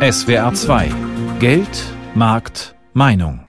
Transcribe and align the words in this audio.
SWR 0.00 0.54
2 0.54 0.92
Geld, 1.40 1.82
Markt, 2.14 2.76
Meinung. 2.92 3.40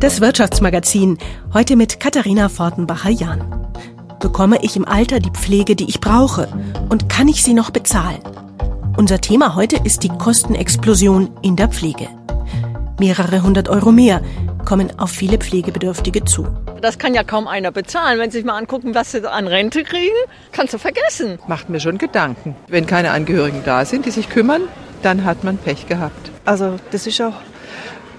Das 0.00 0.22
Wirtschaftsmagazin, 0.22 1.18
heute 1.52 1.76
mit 1.76 2.00
Katharina 2.00 2.48
Fortenbacher-Jahn. 2.48 3.44
Bekomme 4.20 4.60
ich 4.62 4.74
im 4.74 4.88
Alter 4.88 5.20
die 5.20 5.30
Pflege, 5.30 5.76
die 5.76 5.86
ich 5.86 6.00
brauche? 6.00 6.48
Und 6.88 7.10
kann 7.10 7.28
ich 7.28 7.42
sie 7.42 7.52
noch 7.52 7.70
bezahlen? 7.70 8.22
Unser 8.96 9.20
Thema 9.20 9.54
heute 9.54 9.76
ist 9.84 10.02
die 10.02 10.08
Kostenexplosion 10.08 11.28
in 11.42 11.56
der 11.56 11.68
Pflege. 11.68 12.08
Mehrere 12.98 13.42
hundert 13.42 13.68
Euro 13.68 13.92
mehr 13.92 14.22
kommen 14.64 14.98
auf 14.98 15.10
viele 15.10 15.36
Pflegebedürftige 15.36 16.24
zu. 16.24 16.46
Das 16.80 16.96
kann 16.96 17.12
ja 17.12 17.22
kaum 17.22 17.48
einer 17.48 17.70
bezahlen. 17.70 18.18
Wenn 18.18 18.30
Sie 18.30 18.38
sich 18.38 18.46
mal 18.46 18.56
angucken, 18.56 18.94
was 18.94 19.12
Sie 19.12 19.30
an 19.30 19.46
Rente 19.46 19.84
kriegen, 19.84 20.16
kannst 20.52 20.72
du 20.72 20.78
vergessen. 20.78 21.38
Macht 21.48 21.68
mir 21.68 21.80
schon 21.80 21.98
Gedanken. 21.98 22.56
Wenn 22.68 22.86
keine 22.86 23.10
Angehörigen 23.10 23.60
da 23.66 23.84
sind, 23.84 24.06
die 24.06 24.10
sich 24.10 24.30
kümmern, 24.30 24.62
dann 25.02 25.24
hat 25.24 25.44
man 25.44 25.58
Pech 25.58 25.86
gehabt. 25.86 26.30
Also 26.44 26.76
das 26.90 27.06
ist 27.06 27.20
auch 27.20 27.34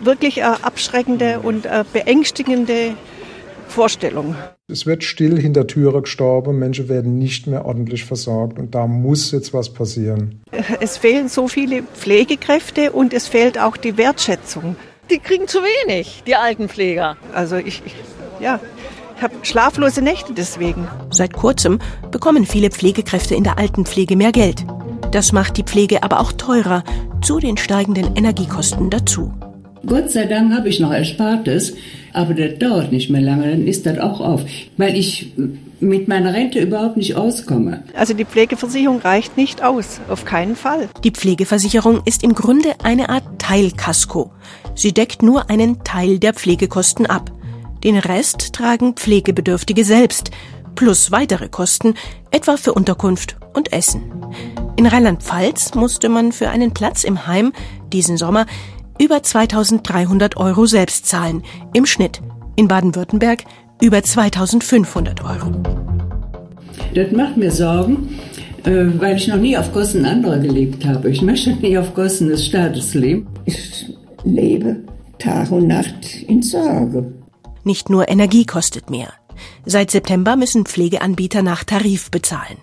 wirklich 0.01 0.43
eine 0.43 0.63
abschreckende 0.63 1.39
und 1.39 1.67
eine 1.67 1.85
beängstigende 1.85 2.95
Vorstellung. 3.67 4.35
Es 4.71 4.85
wird 4.85 5.03
still 5.03 5.39
hinter 5.39 5.67
Türe 5.67 6.01
gestorben, 6.01 6.59
Menschen 6.59 6.89
werden 6.89 7.17
nicht 7.17 7.47
mehr 7.47 7.65
ordentlich 7.65 8.05
versorgt 8.05 8.59
und 8.59 8.75
da 8.75 8.88
muss 8.88 9.31
jetzt 9.31 9.53
was 9.53 9.73
passieren. 9.73 10.41
Es 10.79 10.97
fehlen 10.97 11.27
so 11.27 11.47
viele 11.47 11.83
Pflegekräfte 11.83 12.91
und 12.91 13.13
es 13.13 13.27
fehlt 13.27 13.59
auch 13.59 13.77
die 13.77 13.97
Wertschätzung. 13.97 14.75
Die 15.09 15.19
kriegen 15.19 15.47
zu 15.47 15.59
wenig, 15.59 16.23
die 16.25 16.35
Altenpfleger. 16.35 17.17
Also 17.33 17.57
ich, 17.57 17.81
ich 17.85 17.93
ja, 18.39 18.59
ich 19.17 19.21
habe 19.21 19.33
schlaflose 19.43 20.02
Nächte 20.02 20.33
deswegen. 20.33 20.88
Seit 21.09 21.33
kurzem 21.33 21.79
bekommen 22.11 22.45
viele 22.45 22.69
Pflegekräfte 22.69 23.35
in 23.35 23.43
der 23.43 23.57
Altenpflege 23.57 24.15
mehr 24.15 24.31
Geld. 24.31 24.65
Das 25.13 25.31
macht 25.31 25.58
die 25.58 25.63
Pflege 25.63 26.02
aber 26.02 26.20
auch 26.20 26.31
teurer, 26.31 26.84
zu 27.22 27.40
den 27.40 27.55
steigenden 27.55 28.16
Energiekosten 28.16 28.90
dazu. 28.90 29.31
Gott 29.86 30.09
sei 30.09 30.25
Dank 30.25 30.52
habe 30.52 30.70
ich 30.70 30.80
noch 30.80 30.92
Erspartes, 30.92 31.75
aber 32.14 32.33
das 32.33 32.58
dauert 32.58 32.92
nicht 32.92 33.11
mehr 33.11 33.22
lange, 33.22 33.52
dann 33.52 33.67
ist 33.67 33.86
das 33.86 34.00
auch 34.00 34.22
auf, 34.22 34.42
weil 34.78 34.95
ich 34.95 35.33
mit 35.80 36.08
meiner 36.08 36.33
Rente 36.33 36.61
überhaupt 36.61 36.97
nicht 36.97 37.16
auskomme. 37.16 37.83
Also 37.94 38.16
die 38.16 38.25
Pflegeversicherung 38.25 39.00
reicht 39.02 39.38
nicht 39.38 39.61
aus, 39.61 40.00
auf 40.09 40.25
keinen 40.25 40.55
Fall. 40.55 40.89
Die 41.03 41.11
Pflegeversicherung 41.11 42.02
ist 42.05 42.23
im 42.23 42.33
Grunde 42.33 42.73
eine 42.81 43.09
Art 43.09 43.23
Teilkasko. 43.38 44.31
Sie 44.73 44.94
deckt 44.94 45.22
nur 45.22 45.52
einen 45.52 45.83
Teil 45.83 46.17
der 46.17 46.33
Pflegekosten 46.33 47.05
ab. 47.05 47.31
Den 47.83 47.98
Rest 47.98 48.53
tragen 48.53 48.94
Pflegebedürftige 48.94 49.83
selbst, 49.83 50.31
plus 50.75 51.11
weitere 51.11 51.49
Kosten, 51.49 51.95
etwa 52.31 52.57
für 52.57 52.73
Unterkunft 52.73 53.38
und 53.53 53.73
Essen. 53.73 54.03
In 54.75 54.88
Rheinland-Pfalz 54.88 55.75
musste 55.75 56.09
man 56.09 56.31
für 56.31 56.49
einen 56.49 56.73
Platz 56.73 57.03
im 57.03 57.27
Heim 57.27 57.53
diesen 57.91 58.17
Sommer 58.17 58.45
über 58.99 59.21
2300 59.21 60.38
Euro 60.38 60.65
selbst 60.65 61.05
zahlen, 61.05 61.43
im 61.73 61.85
Schnitt. 61.85 62.21
In 62.55 62.67
Baden-Württemberg 62.67 63.43
über 63.81 64.03
2500 64.03 65.23
Euro. 65.23 65.52
Das 66.93 67.11
macht 67.11 67.37
mir 67.37 67.52
Sorgen, 67.52 68.19
äh, 68.63 68.85
weil 68.97 69.17
ich 69.17 69.27
noch 69.27 69.37
nie 69.37 69.58
auf 69.58 69.73
Kosten 69.73 70.05
anderer 70.05 70.39
gelebt 70.39 70.85
habe. 70.85 71.09
Ich 71.09 71.21
möchte 71.21 71.52
nie 71.52 71.77
auf 71.77 71.93
Kosten 71.93 72.27
des 72.27 72.45
Staates 72.45 72.93
leben. 72.93 73.27
Ich 73.45 73.85
lebe 74.23 74.83
Tag 75.17 75.52
und 75.52 75.67
Nacht 75.67 76.21
in 76.27 76.41
Sorge. 76.41 77.13
Nicht 77.63 77.89
nur 77.89 78.09
Energie 78.09 78.45
kostet 78.45 78.89
mehr. 78.89 79.13
Seit 79.66 79.91
September 79.91 80.36
müssen 80.36 80.66
Pflegeanbieter 80.66 81.41
nach 81.41 81.63
Tarif 81.63 82.11
bezahlen 82.11 82.58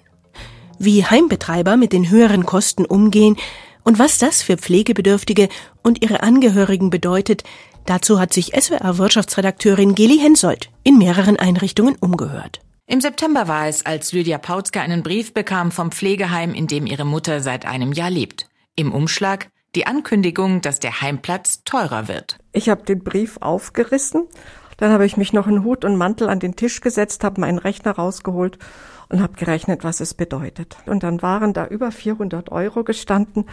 wie 0.81 1.05
Heimbetreiber 1.05 1.77
mit 1.77 1.93
den 1.93 2.11
höheren 2.11 2.47
Kosten 2.47 2.87
umgehen 2.87 3.37
und 3.85 3.99
was 3.99 4.19
das 4.19 4.43
für 4.43 4.57
Pflegebedürftige 4.57 5.49
und 5.83 6.03
ihre 6.03 6.23
Angehörigen 6.23 6.91
bedeutet, 6.91 7.45
dazu 7.85 8.19
hat 8.19 8.33
sich 8.33 8.55
SWR-Wirtschaftsredakteurin 8.59 9.95
Geli 9.95 10.19
Hensoldt 10.19 10.71
in 10.83 10.99
mehreren 10.99 11.37
Einrichtungen 11.37 11.97
umgehört. 11.97 12.61
Im 12.87 13.01
September 13.01 13.47
war 13.47 13.69
es, 13.69 13.87
als 13.87 14.13
Lydia 14.13 14.39
Pautzke 14.39 14.81
einen 14.81 15.03
Brief 15.03 15.35
bekam 15.35 15.71
vom 15.71 15.93
Pflegeheim, 15.93 16.55
in 16.55 16.67
dem 16.67 16.87
ihre 16.87 17.05
Mutter 17.05 17.41
seit 17.41 17.67
einem 17.67 17.93
Jahr 17.93 18.11
lebt. 18.11 18.49
Im 18.75 18.93
Umschlag 18.93 19.51
die 19.75 19.87
Ankündigung, 19.87 20.63
dass 20.63 20.81
der 20.81 21.01
Heimplatz 21.01 21.63
teurer 21.65 22.09
wird. 22.09 22.39
Ich 22.53 22.69
habe 22.69 22.85
den 22.85 23.05
Brief 23.05 23.37
aufgerissen, 23.41 24.27
dann 24.81 24.93
habe 24.93 25.05
ich 25.05 25.19
mich 25.19 25.33
noch 25.35 25.47
in 25.47 25.63
Hut 25.63 25.85
und 25.85 25.97
Mantel 25.97 26.29
an 26.31 26.41
den 26.41 26.57
Tisch 26.57 26.81
gesetzt, 26.81 27.23
habe 27.23 27.41
meinen 27.43 27.59
Rechner 27.59 27.93
rausgeholt 27.93 28.59
und 29.11 29.21
habe 29.21 29.35
gerechnet, 29.35 29.85
was 29.85 30.01
es 30.01 30.15
bedeutet. 30.15 30.79
Und 30.87 31.03
dann 31.03 31.21
waren 31.21 31.53
da 31.53 31.67
über 31.67 31.93
400 31.93 32.51
Euro 32.51 32.83
gestanden 32.83 33.45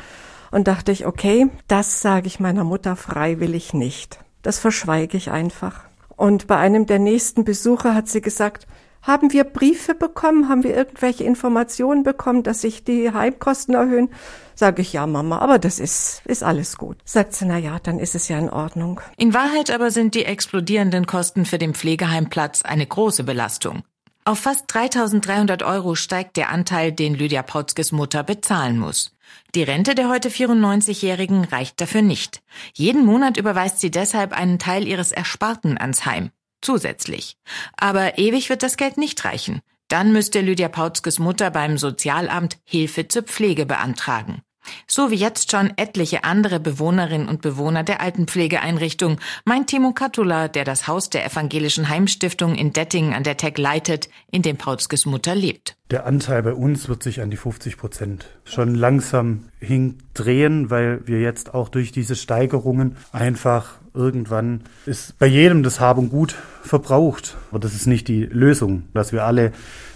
und 0.52 0.70
dachte 0.70 0.94
ich, 0.94 1.06
okay, 1.06 1.50
das 1.68 2.02
sage 2.02 2.28
ich 2.28 2.40
meiner 2.40 2.64
Mutter 2.64 2.96
freiwillig 2.96 3.74
nicht. 3.74 4.20
Das 4.42 4.58
verschweige 4.58 5.18
ich 5.18 5.30
einfach. 5.30 5.82
Und 6.16 6.48
bei 6.48 6.56
einem 6.58 6.86
der 6.86 7.00
nächsten 7.00 7.44
Besucher 7.44 7.94
hat 7.94 8.08
sie 8.08 8.22
gesagt, 8.22 8.66
haben 9.02 9.32
wir 9.34 9.44
Briefe 9.44 9.96
bekommen? 9.96 10.50
Haben 10.50 10.64
wir 10.64 10.76
irgendwelche 10.76 11.24
Informationen 11.24 12.04
bekommen, 12.04 12.44
dass 12.44 12.62
sich 12.62 12.84
die 12.84 13.12
Heimkosten 13.12 13.76
erhöhen? 13.76 14.10
Sage 14.56 14.82
ich, 14.82 14.94
ja, 14.94 15.06
Mama, 15.06 15.40
aber 15.40 15.60
das 15.60 15.80
ist, 15.80 16.22
ist 16.26 16.44
alles 16.44 16.78
gut. 16.78 16.98
Sagt 17.06 17.34
sie, 17.34 17.46
na 17.46 17.58
ja, 17.58 17.80
dann 17.80 18.00
ist 18.00 18.16
es 18.16 18.28
ja 18.28 18.40
in 18.40 18.50
Ordnung. 18.50 19.00
In 19.18 19.34
Wahrheit 19.34 19.72
aber 19.72 19.92
sind 19.92 20.16
die 20.16 20.26
explodierenden 20.26 21.06
Kosten 21.06 21.46
für 21.46 21.58
den 21.58 21.74
Pflegeheimplatz 21.74 22.64
eine 22.64 22.86
große 22.86 23.24
Belastung. 23.24 23.84
Auf 24.28 24.40
fast 24.40 24.66
3300 24.68 25.64
Euro 25.64 25.96
steigt 25.96 26.36
der 26.36 26.50
Anteil, 26.50 26.92
den 26.92 27.16
Lydia 27.16 27.44
Pautzkes 27.44 27.94
Mutter 27.94 28.24
bezahlen 28.24 28.78
muss. 28.78 29.16
Die 29.56 29.64
Rente 29.64 29.96
der 29.96 30.10
heute 30.10 30.30
94-Jährigen 30.30 31.46
reicht 31.46 31.80
dafür 31.80 32.02
nicht. 32.02 32.42
Jeden 32.74 33.06
Monat 33.06 33.38
überweist 33.38 33.80
sie 33.80 33.90
deshalb 33.90 34.34
einen 34.34 34.60
Teil 34.60 34.86
ihres 34.86 35.14
Ersparten 35.14 35.78
ans 35.78 36.06
Heim. 36.06 36.32
Zusätzlich. 36.62 37.38
Aber 37.78 38.18
ewig 38.18 38.50
wird 38.50 38.64
das 38.64 38.78
Geld 38.78 38.98
nicht 38.98 39.24
reichen. 39.26 39.62
Dann 39.88 40.12
müsste 40.12 40.42
Lydia 40.42 40.68
Pautzkes 40.68 41.20
Mutter 41.20 41.50
beim 41.50 41.78
Sozialamt 41.78 42.58
Hilfe 42.66 43.08
zur 43.08 43.24
Pflege 43.24 43.66
beantragen. 43.66 44.42
So 44.86 45.12
wie 45.12 45.16
jetzt 45.16 45.52
schon 45.52 45.72
etliche 45.78 46.24
andere 46.24 46.60
Bewohnerinnen 46.60 47.30
und 47.30 47.42
Bewohner 47.42 47.84
der 47.84 48.02
Altenpflegeeinrichtung, 48.02 49.20
meint 49.46 49.68
Timo 49.68 49.94
Katula, 49.94 50.48
der 50.48 50.66
das 50.66 50.88
Haus 50.88 51.10
der 51.10 51.26
evangelischen 51.26 51.90
Heimstiftung 51.90 52.56
in 52.56 52.74
Dettingen 52.74 53.14
an 53.14 53.24
der 53.24 53.38
Tech 53.38 53.58
leitet, 53.58 54.10
in 54.32 54.42
dem 54.42 54.58
Paulskes 54.58 55.06
Mutter 55.06 55.36
lebt. 55.36 55.78
Der 55.90 56.06
Anteil 56.06 56.44
bei 56.44 56.54
uns 56.54 56.90
wird 56.90 57.02
sich 57.02 57.22
an 57.22 57.32
die 57.32 57.38
50 57.38 57.78
Prozent 57.78 58.28
schon 58.44 58.76
langsam 58.76 59.46
hindrehen, 59.60 60.70
weil 60.70 61.08
wir 61.08 61.22
jetzt 61.22 61.54
auch 61.54 61.70
durch 61.70 61.92
diese 61.92 62.16
Steigerungen 62.16 62.98
einfach 63.12 63.76
irgendwann 63.98 64.62
ist 64.86 65.18
bei 65.20 65.26
jedem 65.26 65.64
das 65.64 65.80
Hab 65.80 65.98
und 65.98 66.10
Gut 66.10 66.36
verbraucht. 66.62 67.36
Aber 67.50 67.60
das 67.60 67.74
ist 67.74 67.88
nicht 67.88 68.08
die 68.08 68.24
Lösung, 68.24 68.84
dass 68.94 69.12
wir 69.12 69.26
alle 69.26 69.52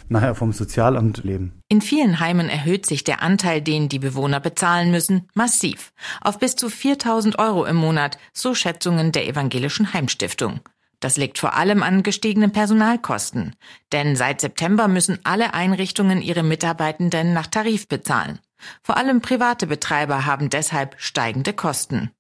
nachher 0.09 0.35
vom 0.35 0.51
Sozialamt 0.51 1.23
leben. 1.23 1.62
In 1.69 1.81
vielen 1.81 2.19
Heimen 2.19 2.50
erhöht 2.50 2.85
sich 2.85 3.03
der 3.03 3.22
Anteil, 3.22 3.62
den 3.62 3.88
die 3.88 4.00
Bewohner 4.00 4.39
bezahlen 4.39 4.91
müssen, 4.91 5.29
massiv. 5.34 5.94
Auf 6.19 6.38
bis 6.38 6.56
zu 6.56 6.69
4000 6.69 7.39
Euro 7.39 7.66
im 7.66 7.78
Monat, 7.78 8.17
so 8.34 8.53
Schätzungen 8.53 9.12
der 9.12 9.28
evangelischen 9.28 9.94
Heimstiftung. 9.94 10.59
Das 11.00 11.18
liegt 11.18 11.39
vor 11.39 11.56
allem 11.56 11.81
an 11.81 12.03
gestiegenen 12.03 12.51
Personalkosten. 12.51 13.56
Denn 13.91 14.16
seit 14.16 14.41
September 14.41 14.88
müssen 14.88 15.18
alle 15.23 15.53
Einrichtungen 15.53 16.22
ihre 16.22 16.44
Mitarbeitenden 16.44 17.33
nach 17.33 17.47
Tarif 17.47 17.88
bezahlen. 17.88 18.39
Vor 18.83 18.97
allem 18.97 19.22
private 19.22 19.66
Betreiber 19.66 20.25
haben 20.25 20.50
deshalb 20.50 20.95
steigende 21.00 21.53
Kosten. 21.53 22.12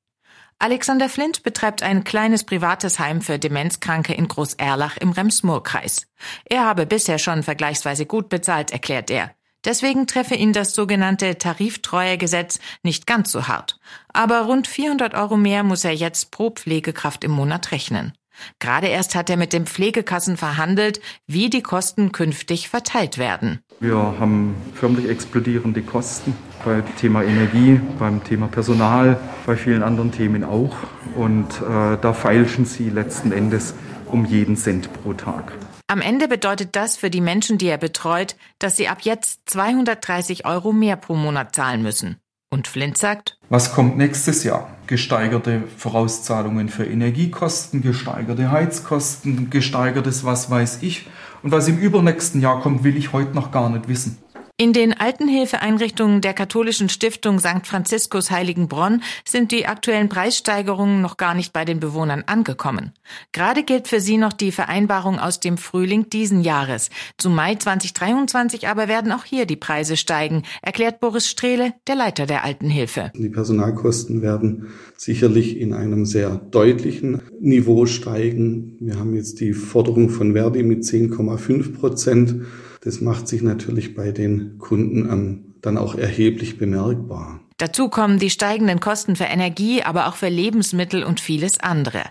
Alexander 0.61 1.09
Flint 1.09 1.41
betreibt 1.41 1.81
ein 1.81 2.03
kleines 2.03 2.43
privates 2.43 2.99
Heim 2.99 3.21
für 3.21 3.39
Demenzkranke 3.39 4.13
in 4.13 4.27
Groß-Erlach 4.27 4.95
im 4.97 5.11
Rems-Murr-Kreis. 5.11 6.05
Er 6.45 6.65
habe 6.65 6.85
bisher 6.85 7.17
schon 7.17 7.41
vergleichsweise 7.41 8.05
gut 8.05 8.29
bezahlt, 8.29 8.69
erklärt 8.69 9.09
er. 9.09 9.31
Deswegen 9.65 10.05
treffe 10.05 10.35
ihn 10.35 10.53
das 10.53 10.75
sogenannte 10.75 11.39
Tariftreuegesetz 11.39 12.59
nicht 12.83 13.07
ganz 13.07 13.31
so 13.31 13.47
hart. 13.47 13.79
Aber 14.13 14.41
rund 14.41 14.67
400 14.67 15.15
Euro 15.15 15.35
mehr 15.35 15.63
muss 15.63 15.83
er 15.83 15.95
jetzt 15.95 16.29
pro 16.29 16.51
Pflegekraft 16.51 17.23
im 17.23 17.31
Monat 17.31 17.71
rechnen. 17.71 18.13
Gerade 18.59 18.87
erst 18.87 19.15
hat 19.15 19.29
er 19.29 19.37
mit 19.37 19.53
den 19.53 19.65
Pflegekassen 19.65 20.37
verhandelt, 20.37 21.01
wie 21.27 21.49
die 21.49 21.61
Kosten 21.61 22.11
künftig 22.11 22.69
verteilt 22.69 23.17
werden. 23.17 23.59
Wir 23.79 23.95
haben 23.95 24.55
förmlich 24.75 25.09
explodierende 25.09 25.81
Kosten 25.81 26.35
beim 26.63 26.83
Thema 26.97 27.23
Energie, 27.23 27.79
beim 27.97 28.23
Thema 28.23 28.47
Personal, 28.47 29.19
bei 29.45 29.55
vielen 29.55 29.83
anderen 29.83 30.11
Themen 30.11 30.43
auch. 30.43 30.75
Und 31.15 31.49
äh, 31.61 31.97
da 32.01 32.13
feilschen 32.13 32.65
sie 32.65 32.89
letzten 32.89 33.31
Endes 33.31 33.73
um 34.05 34.25
jeden 34.25 34.55
Cent 34.55 34.91
pro 34.93 35.13
Tag. 35.13 35.53
Am 35.87 35.99
Ende 35.99 36.27
bedeutet 36.27 36.75
das 36.75 36.95
für 36.95 37.09
die 37.09 37.19
Menschen, 37.19 37.57
die 37.57 37.67
er 37.67 37.77
betreut, 37.77 38.35
dass 38.59 38.77
sie 38.77 38.87
ab 38.87 38.99
jetzt 39.01 39.49
230 39.49 40.45
Euro 40.45 40.71
mehr 40.71 40.95
pro 40.95 41.15
Monat 41.15 41.53
zahlen 41.53 41.81
müssen. 41.81 42.17
Und 42.49 42.67
Flint 42.67 42.97
sagt, 42.97 43.37
was 43.49 43.73
kommt 43.73 43.97
nächstes 43.97 44.43
Jahr? 44.43 44.69
Gesteigerte 44.91 45.63
Vorauszahlungen 45.77 46.67
für 46.67 46.83
Energiekosten, 46.83 47.81
gesteigerte 47.81 48.51
Heizkosten, 48.51 49.49
gesteigertes 49.49 50.25
was 50.25 50.49
weiß 50.49 50.79
ich. 50.81 51.07
Und 51.43 51.53
was 51.53 51.69
im 51.69 51.77
übernächsten 51.77 52.41
Jahr 52.41 52.59
kommt, 52.59 52.83
will 52.83 52.97
ich 52.97 53.13
heute 53.13 53.33
noch 53.33 53.51
gar 53.51 53.69
nicht 53.69 53.87
wissen. 53.87 54.20
In 54.61 54.73
den 54.73 54.93
Altenhilfeeinrichtungen 54.93 56.21
der 56.21 56.35
katholischen 56.35 56.87
Stiftung 56.87 57.39
St. 57.39 57.65
Franziskus 57.65 58.29
Heiligenbronn 58.29 59.01
sind 59.25 59.51
die 59.51 59.65
aktuellen 59.65 60.07
Preissteigerungen 60.07 61.01
noch 61.01 61.17
gar 61.17 61.33
nicht 61.33 61.51
bei 61.51 61.65
den 61.65 61.79
Bewohnern 61.79 62.25
angekommen. 62.27 62.91
Gerade 63.31 63.63
gilt 63.63 63.87
für 63.87 63.99
sie 63.99 64.17
noch 64.17 64.33
die 64.33 64.51
Vereinbarung 64.51 65.17
aus 65.17 65.39
dem 65.39 65.57
Frühling 65.57 66.11
diesen 66.11 66.41
Jahres. 66.41 66.91
Zu 67.17 67.31
Mai 67.31 67.55
2023 67.55 68.67
aber 68.67 68.87
werden 68.87 69.11
auch 69.11 69.25
hier 69.25 69.47
die 69.47 69.55
Preise 69.55 69.97
steigen, 69.97 70.43
erklärt 70.61 70.99
Boris 70.99 71.27
Strehle, 71.27 71.73
der 71.87 71.95
Leiter 71.95 72.27
der 72.27 72.43
Altenhilfe. 72.43 73.11
Die 73.15 73.29
Personalkosten 73.29 74.21
werden 74.21 74.67
sicherlich 74.95 75.59
in 75.59 75.73
einem 75.73 76.05
sehr 76.05 76.35
deutlichen 76.35 77.23
Niveau 77.39 77.87
steigen. 77.87 78.77
Wir 78.79 78.99
haben 78.99 79.15
jetzt 79.15 79.39
die 79.39 79.53
Forderung 79.53 80.11
von 80.11 80.33
Verdi 80.33 80.61
mit 80.61 80.83
10,5 80.83 81.73
Prozent. 81.79 82.41
Das 82.81 82.99
macht 82.99 83.27
sich 83.27 83.41
natürlich 83.41 83.95
bei 83.95 84.11
den 84.11 84.57
Kunden 84.57 85.07
ähm, 85.09 85.55
dann 85.61 85.77
auch 85.77 85.95
erheblich 85.95 86.57
bemerkbar. 86.57 87.39
Dazu 87.57 87.89
kommen 87.89 88.17
die 88.17 88.31
steigenden 88.31 88.79
Kosten 88.79 89.15
für 89.15 89.25
Energie, 89.25 89.83
aber 89.83 90.07
auch 90.07 90.15
für 90.15 90.29
Lebensmittel 90.29 91.03
und 91.03 91.19
vieles 91.19 91.59
andere. 91.59 92.01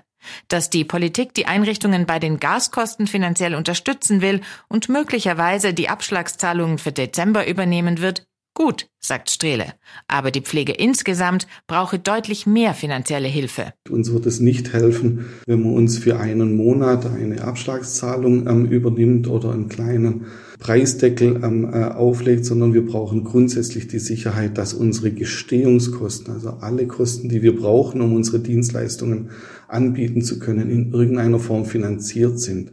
Dass 0.49 0.71
die 0.71 0.85
Politik 0.85 1.35
die 1.35 1.47
Einrichtungen 1.47 2.07
bei 2.07 2.19
den 2.21 2.39
Gaskosten 2.39 3.07
finanziell 3.07 3.55
unterstützen 3.55 4.21
will 4.21 4.43
und 4.69 4.89
möglicherweise 4.89 5.75
die 5.75 5.89
Abschlagszahlungen 5.89 6.79
für 6.79 6.93
Dezember 6.93 7.49
übernehmen 7.49 8.01
wird, 8.01 8.27
Gut, 8.53 8.89
sagt 8.99 9.31
Strehle, 9.31 9.73
aber 10.09 10.33
die 10.33 10.41
Pflege 10.41 10.73
insgesamt 10.73 11.47
brauche 11.69 11.99
deutlich 12.01 12.47
mehr 12.47 12.75
finanzielle 12.75 13.29
Hilfe. 13.29 13.73
Uns 13.89 14.13
wird 14.13 14.27
es 14.27 14.41
nicht 14.41 14.73
helfen, 14.73 15.27
wenn 15.47 15.63
man 15.63 15.73
uns 15.73 15.99
für 15.99 16.19
einen 16.19 16.57
Monat 16.57 17.07
eine 17.07 17.43
Abschlagszahlung 17.43 18.49
ähm, 18.49 18.67
übernimmt 18.67 19.29
oder 19.29 19.53
einen 19.53 19.69
kleinen 19.69 20.27
Preisdeckel 20.61 21.41
ähm, 21.43 21.65
äh, 21.73 21.85
auflegt, 21.85 22.45
sondern 22.45 22.75
wir 22.75 22.85
brauchen 22.85 23.25
grundsätzlich 23.25 23.89
die 23.89 23.99
Sicherheit, 23.99 24.59
dass 24.59 24.75
unsere 24.75 25.11
Gestehungskosten, 25.11 26.33
also 26.33 26.51
alle 26.61 26.87
Kosten, 26.87 27.29
die 27.29 27.43
wir 27.43 27.57
brauchen, 27.57 28.03
um 28.03 28.15
unsere 28.15 28.39
Dienstleistungen 28.39 29.31
anbieten 29.69 30.23
zu 30.23 30.39
können, 30.39 30.71
in 30.71 30.93
irgendeiner 30.93 31.39
Form 31.39 31.65
finanziert 31.65 32.39
sind. 32.39 32.73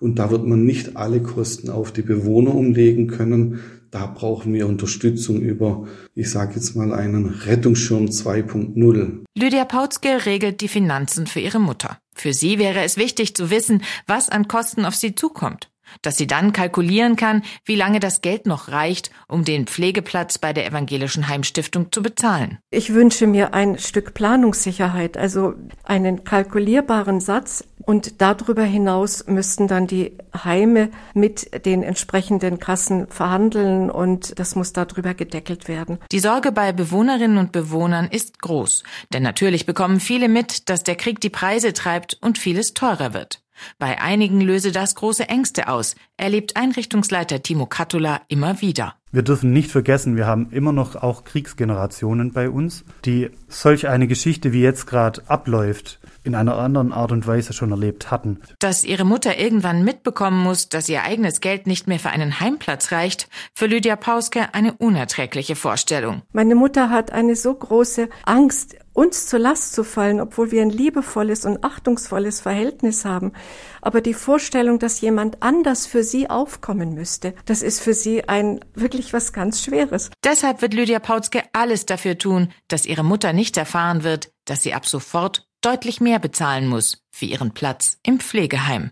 Und 0.00 0.18
da 0.18 0.30
wird 0.30 0.46
man 0.46 0.64
nicht 0.64 0.96
alle 0.96 1.22
Kosten 1.22 1.70
auf 1.70 1.92
die 1.92 2.02
Bewohner 2.02 2.54
umlegen 2.54 3.06
können, 3.06 3.60
da 3.90 4.06
brauchen 4.06 4.52
wir 4.52 4.66
Unterstützung 4.66 5.40
über, 5.40 5.88
ich 6.14 6.30
sage 6.30 6.56
jetzt 6.56 6.76
mal, 6.76 6.92
einen 6.92 7.24
Rettungsschirm 7.24 8.06
2.0. 8.06 9.24
Lydia 9.34 9.64
Pautzke 9.64 10.26
regelt 10.26 10.60
die 10.60 10.68
Finanzen 10.68 11.26
für 11.26 11.40
ihre 11.40 11.58
Mutter. 11.58 11.98
Für 12.14 12.34
sie 12.34 12.58
wäre 12.58 12.82
es 12.82 12.98
wichtig 12.98 13.34
zu 13.34 13.50
wissen, 13.50 13.82
was 14.06 14.28
an 14.28 14.46
Kosten 14.46 14.84
auf 14.84 14.94
sie 14.94 15.14
zukommt 15.14 15.70
dass 16.02 16.16
sie 16.16 16.26
dann 16.26 16.52
kalkulieren 16.52 17.16
kann, 17.16 17.42
wie 17.64 17.76
lange 17.76 18.00
das 18.00 18.20
Geld 18.20 18.46
noch 18.46 18.68
reicht, 18.68 19.10
um 19.28 19.44
den 19.44 19.66
Pflegeplatz 19.66 20.38
bei 20.38 20.52
der 20.52 20.66
evangelischen 20.66 21.28
Heimstiftung 21.28 21.92
zu 21.92 22.02
bezahlen. 22.02 22.58
Ich 22.70 22.92
wünsche 22.92 23.26
mir 23.26 23.54
ein 23.54 23.78
Stück 23.78 24.14
Planungssicherheit, 24.14 25.16
also 25.16 25.54
einen 25.84 26.24
kalkulierbaren 26.24 27.20
Satz 27.20 27.64
und 27.88 28.20
darüber 28.20 28.64
hinaus 28.64 29.26
müssten 29.26 29.66
dann 29.66 29.86
die 29.86 30.18
Heime 30.44 30.90
mit 31.14 31.64
den 31.64 31.82
entsprechenden 31.82 32.58
Kassen 32.58 33.06
verhandeln 33.08 33.90
und 33.90 34.38
das 34.38 34.54
muss 34.56 34.74
darüber 34.74 35.14
gedeckelt 35.14 35.68
werden. 35.68 35.98
Die 36.12 36.18
Sorge 36.18 36.52
bei 36.52 36.72
Bewohnerinnen 36.72 37.38
und 37.38 37.50
Bewohnern 37.50 38.08
ist 38.10 38.40
groß, 38.40 38.82
denn 39.14 39.22
natürlich 39.22 39.64
bekommen 39.64 40.00
viele 40.00 40.28
mit, 40.28 40.68
dass 40.68 40.82
der 40.82 40.96
Krieg 40.96 41.20
die 41.20 41.30
Preise 41.30 41.72
treibt 41.72 42.18
und 42.20 42.36
vieles 42.36 42.74
teurer 42.74 43.14
wird. 43.14 43.40
Bei 43.78 44.00
einigen 44.00 44.40
löse 44.40 44.72
das 44.72 44.94
große 44.94 45.28
Ängste 45.28 45.68
aus, 45.68 45.96
erlebt 46.16 46.56
Einrichtungsleiter 46.56 47.42
Timo 47.42 47.66
Kattula 47.66 48.22
immer 48.28 48.60
wieder. 48.60 48.97
Wir 49.10 49.22
dürfen 49.22 49.54
nicht 49.54 49.70
vergessen, 49.70 50.16
wir 50.16 50.26
haben 50.26 50.50
immer 50.50 50.72
noch 50.72 50.94
auch 50.94 51.24
Kriegsgenerationen 51.24 52.32
bei 52.32 52.50
uns, 52.50 52.84
die 53.06 53.30
solch 53.48 53.88
eine 53.88 54.06
Geschichte, 54.06 54.52
wie 54.52 54.60
jetzt 54.60 54.86
gerade 54.86 55.22
abläuft, 55.28 55.98
in 56.24 56.34
einer 56.34 56.58
anderen 56.58 56.92
Art 56.92 57.10
und 57.10 57.26
Weise 57.26 57.54
schon 57.54 57.70
erlebt 57.70 58.10
hatten. 58.10 58.40
Dass 58.58 58.84
ihre 58.84 59.06
Mutter 59.06 59.38
irgendwann 59.38 59.82
mitbekommen 59.82 60.42
muss, 60.42 60.68
dass 60.68 60.90
ihr 60.90 61.04
eigenes 61.04 61.40
Geld 61.40 61.66
nicht 61.66 61.86
mehr 61.86 61.98
für 61.98 62.10
einen 62.10 62.38
Heimplatz 62.38 62.92
reicht, 62.92 63.30
für 63.54 63.64
Lydia 63.64 63.96
Pauske 63.96 64.52
eine 64.52 64.74
unerträgliche 64.74 65.56
Vorstellung. 65.56 66.20
Meine 66.32 66.54
Mutter 66.54 66.90
hat 66.90 67.10
eine 67.10 67.34
so 67.34 67.54
große 67.54 68.10
Angst 68.26 68.76
uns 68.98 69.26
zur 69.26 69.38
Last 69.38 69.74
zu 69.74 69.84
fallen, 69.84 70.20
obwohl 70.20 70.50
wir 70.50 70.60
ein 70.60 70.70
liebevolles 70.70 71.44
und 71.44 71.62
achtungsvolles 71.62 72.40
Verhältnis 72.40 73.04
haben. 73.04 73.32
Aber 73.80 74.00
die 74.00 74.12
Vorstellung, 74.12 74.80
dass 74.80 75.00
jemand 75.00 75.40
anders 75.40 75.86
für 75.86 76.02
sie 76.02 76.28
aufkommen 76.28 76.94
müsste, 76.94 77.32
das 77.46 77.62
ist 77.62 77.80
für 77.80 77.94
sie 77.94 78.28
ein 78.28 78.58
wirklich 78.74 78.97
was 79.12 79.32
ganz 79.32 79.62
Schweres. 79.62 80.10
Deshalb 80.24 80.62
wird 80.62 80.74
Lydia 80.74 80.98
Pautzke 80.98 81.42
alles 81.52 81.86
dafür 81.86 82.18
tun, 82.18 82.52
dass 82.68 82.86
ihre 82.86 83.04
Mutter 83.04 83.32
nicht 83.32 83.56
erfahren 83.56 84.02
wird, 84.02 84.30
dass 84.44 84.62
sie 84.62 84.74
ab 84.74 84.86
sofort 84.86 85.46
deutlich 85.60 86.00
mehr 86.00 86.18
bezahlen 86.18 86.68
muss 86.68 87.02
für 87.10 87.26
ihren 87.26 87.52
Platz 87.52 87.98
im 88.02 88.20
Pflegeheim. 88.20 88.90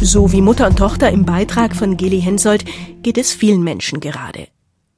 So 0.00 0.32
wie 0.32 0.40
Mutter 0.40 0.66
und 0.66 0.78
Tochter 0.78 1.10
im 1.10 1.24
Beitrag 1.24 1.76
von 1.76 1.96
Geli 1.96 2.20
Hensoldt 2.20 2.64
geht 3.02 3.18
es 3.18 3.32
vielen 3.32 3.62
Menschen 3.62 4.00
gerade. 4.00 4.48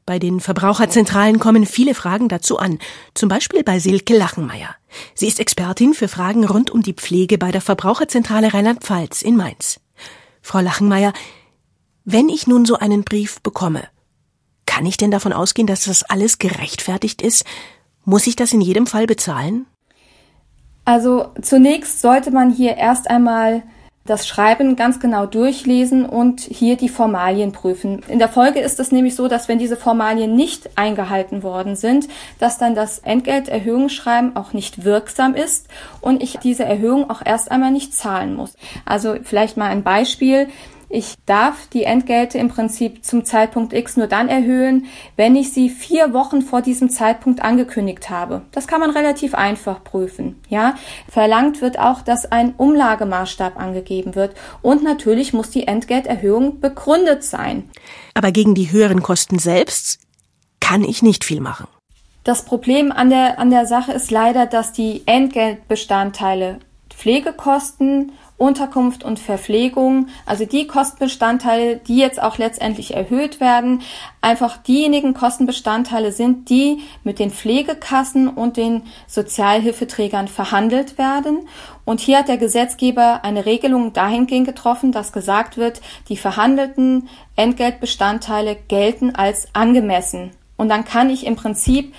Bei 0.06 0.18
den 0.18 0.40
Verbraucherzentralen 0.40 1.38
kommen 1.38 1.64
viele 1.64 1.94
Fragen 1.94 2.28
dazu 2.28 2.58
an, 2.58 2.78
zum 3.14 3.28
Beispiel 3.28 3.64
bei 3.64 3.78
Silke 3.78 4.16
Lachenmeier. 4.16 4.74
Sie 5.14 5.26
ist 5.26 5.40
Expertin 5.40 5.94
für 5.94 6.08
Fragen 6.08 6.44
rund 6.44 6.70
um 6.70 6.82
die 6.82 6.92
Pflege 6.92 7.38
bei 7.38 7.50
der 7.50 7.62
Verbraucherzentrale 7.62 8.52
Rheinland-Pfalz 8.52 9.22
in 9.22 9.36
Mainz. 9.36 9.80
Frau 10.42 10.60
Lachenmeier, 10.60 11.14
wenn 12.04 12.28
ich 12.28 12.46
nun 12.46 12.64
so 12.64 12.76
einen 12.76 13.04
Brief 13.04 13.40
bekomme, 13.40 13.84
kann 14.66 14.86
ich 14.86 14.96
denn 14.96 15.10
davon 15.10 15.32
ausgehen, 15.32 15.66
dass 15.66 15.84
das 15.84 16.02
alles 16.02 16.38
gerechtfertigt 16.38 17.22
ist? 17.22 17.44
Muss 18.04 18.26
ich 18.26 18.36
das 18.36 18.52
in 18.52 18.60
jedem 18.60 18.86
Fall 18.86 19.06
bezahlen? 19.06 19.66
Also 20.84 21.30
zunächst 21.40 22.00
sollte 22.00 22.30
man 22.30 22.50
hier 22.50 22.76
erst 22.76 23.08
einmal 23.08 23.62
das 24.06 24.28
Schreiben 24.28 24.76
ganz 24.76 25.00
genau 25.00 25.24
durchlesen 25.24 26.04
und 26.04 26.40
hier 26.42 26.76
die 26.76 26.90
Formalien 26.90 27.52
prüfen. 27.52 28.02
In 28.08 28.18
der 28.18 28.28
Folge 28.28 28.60
ist 28.60 28.78
es 28.78 28.92
nämlich 28.92 29.14
so, 29.14 29.28
dass 29.28 29.48
wenn 29.48 29.58
diese 29.58 29.78
Formalien 29.78 30.36
nicht 30.36 30.76
eingehalten 30.76 31.42
worden 31.42 31.74
sind, 31.74 32.08
dass 32.38 32.58
dann 32.58 32.74
das 32.74 32.98
Entgelterhöhungsschreiben 32.98 34.36
auch 34.36 34.52
nicht 34.52 34.84
wirksam 34.84 35.34
ist 35.34 35.68
und 36.02 36.22
ich 36.22 36.36
diese 36.36 36.64
Erhöhung 36.64 37.08
auch 37.08 37.22
erst 37.24 37.50
einmal 37.50 37.70
nicht 37.70 37.94
zahlen 37.94 38.34
muss. 38.34 38.56
Also 38.84 39.16
vielleicht 39.22 39.56
mal 39.56 39.70
ein 39.70 39.82
Beispiel. 39.82 40.48
Ich 40.94 41.16
darf 41.26 41.66
die 41.72 41.82
Entgelte 41.82 42.38
im 42.38 42.48
Prinzip 42.48 43.04
zum 43.04 43.24
Zeitpunkt 43.24 43.72
X 43.72 43.96
nur 43.96 44.06
dann 44.06 44.28
erhöhen, 44.28 44.86
wenn 45.16 45.34
ich 45.34 45.52
sie 45.52 45.68
vier 45.68 46.12
Wochen 46.12 46.40
vor 46.40 46.62
diesem 46.62 46.88
Zeitpunkt 46.88 47.42
angekündigt 47.42 48.10
habe. 48.10 48.42
Das 48.52 48.68
kann 48.68 48.78
man 48.78 48.90
relativ 48.90 49.34
einfach 49.34 49.82
prüfen. 49.82 50.40
Ja, 50.48 50.76
verlangt 51.08 51.60
wird 51.60 51.80
auch, 51.80 52.02
dass 52.02 52.30
ein 52.30 52.54
Umlagemaßstab 52.56 53.58
angegeben 53.58 54.14
wird 54.14 54.36
und 54.62 54.84
natürlich 54.84 55.32
muss 55.32 55.50
die 55.50 55.66
Entgelterhöhung 55.66 56.60
begründet 56.60 57.24
sein. 57.24 57.68
Aber 58.14 58.30
gegen 58.30 58.54
die 58.54 58.70
höheren 58.70 59.02
Kosten 59.02 59.40
selbst 59.40 59.98
kann 60.60 60.84
ich 60.84 61.02
nicht 61.02 61.24
viel 61.24 61.40
machen. 61.40 61.66
Das 62.22 62.44
Problem 62.44 62.92
an 62.92 63.10
der, 63.10 63.40
an 63.40 63.50
der 63.50 63.66
Sache 63.66 63.90
ist 63.90 64.12
leider, 64.12 64.46
dass 64.46 64.70
die 64.70 65.02
Entgeltbestandteile 65.06 66.60
Pflegekosten 66.96 68.12
Unterkunft 68.36 69.04
und 69.04 69.20
Verpflegung, 69.20 70.08
also 70.26 70.44
die 70.44 70.66
Kostenbestandteile, 70.66 71.76
die 71.76 71.98
jetzt 71.98 72.20
auch 72.20 72.36
letztendlich 72.36 72.94
erhöht 72.94 73.38
werden, 73.40 73.82
einfach 74.20 74.56
diejenigen 74.56 75.14
Kostenbestandteile 75.14 76.10
sind, 76.10 76.50
die 76.50 76.82
mit 77.04 77.20
den 77.20 77.30
Pflegekassen 77.30 78.28
und 78.28 78.56
den 78.56 78.82
Sozialhilfeträgern 79.06 80.26
verhandelt 80.26 80.98
werden. 80.98 81.48
Und 81.84 82.00
hier 82.00 82.18
hat 82.18 82.28
der 82.28 82.38
Gesetzgeber 82.38 83.20
eine 83.22 83.46
Regelung 83.46 83.92
dahingehend 83.92 84.46
getroffen, 84.46 84.90
dass 84.90 85.12
gesagt 85.12 85.56
wird, 85.56 85.80
die 86.08 86.16
verhandelten 86.16 87.08
Entgeltbestandteile 87.36 88.56
gelten 88.68 89.14
als 89.14 89.48
angemessen. 89.52 90.32
Und 90.56 90.68
dann 90.68 90.84
kann 90.84 91.10
ich 91.10 91.26
im 91.26 91.36
Prinzip 91.36 91.94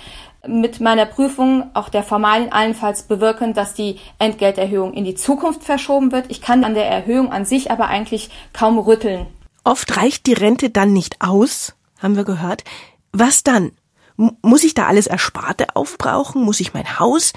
mit 0.48 0.80
meiner 0.80 1.06
Prüfung 1.06 1.70
auch 1.74 1.88
der 1.88 2.02
Formalien 2.02 2.52
allenfalls 2.52 3.04
bewirken, 3.04 3.54
dass 3.54 3.74
die 3.74 3.98
Entgelterhöhung 4.18 4.92
in 4.94 5.04
die 5.04 5.14
Zukunft 5.14 5.64
verschoben 5.64 6.12
wird. 6.12 6.26
Ich 6.28 6.40
kann 6.40 6.64
an 6.64 6.74
der 6.74 6.86
Erhöhung 6.86 7.32
an 7.32 7.44
sich 7.44 7.70
aber 7.70 7.88
eigentlich 7.88 8.30
kaum 8.52 8.78
rütteln. 8.78 9.26
Oft 9.64 9.96
reicht 9.96 10.26
die 10.26 10.32
Rente 10.32 10.70
dann 10.70 10.92
nicht 10.92 11.16
aus, 11.20 11.74
haben 12.00 12.16
wir 12.16 12.24
gehört. 12.24 12.64
Was 13.12 13.42
dann? 13.42 13.72
Muss 14.16 14.64
ich 14.64 14.72
da 14.72 14.86
alles 14.86 15.06
Ersparte 15.06 15.76
aufbrauchen? 15.76 16.42
Muss 16.42 16.60
ich 16.60 16.72
mein 16.72 16.98
Haus, 16.98 17.32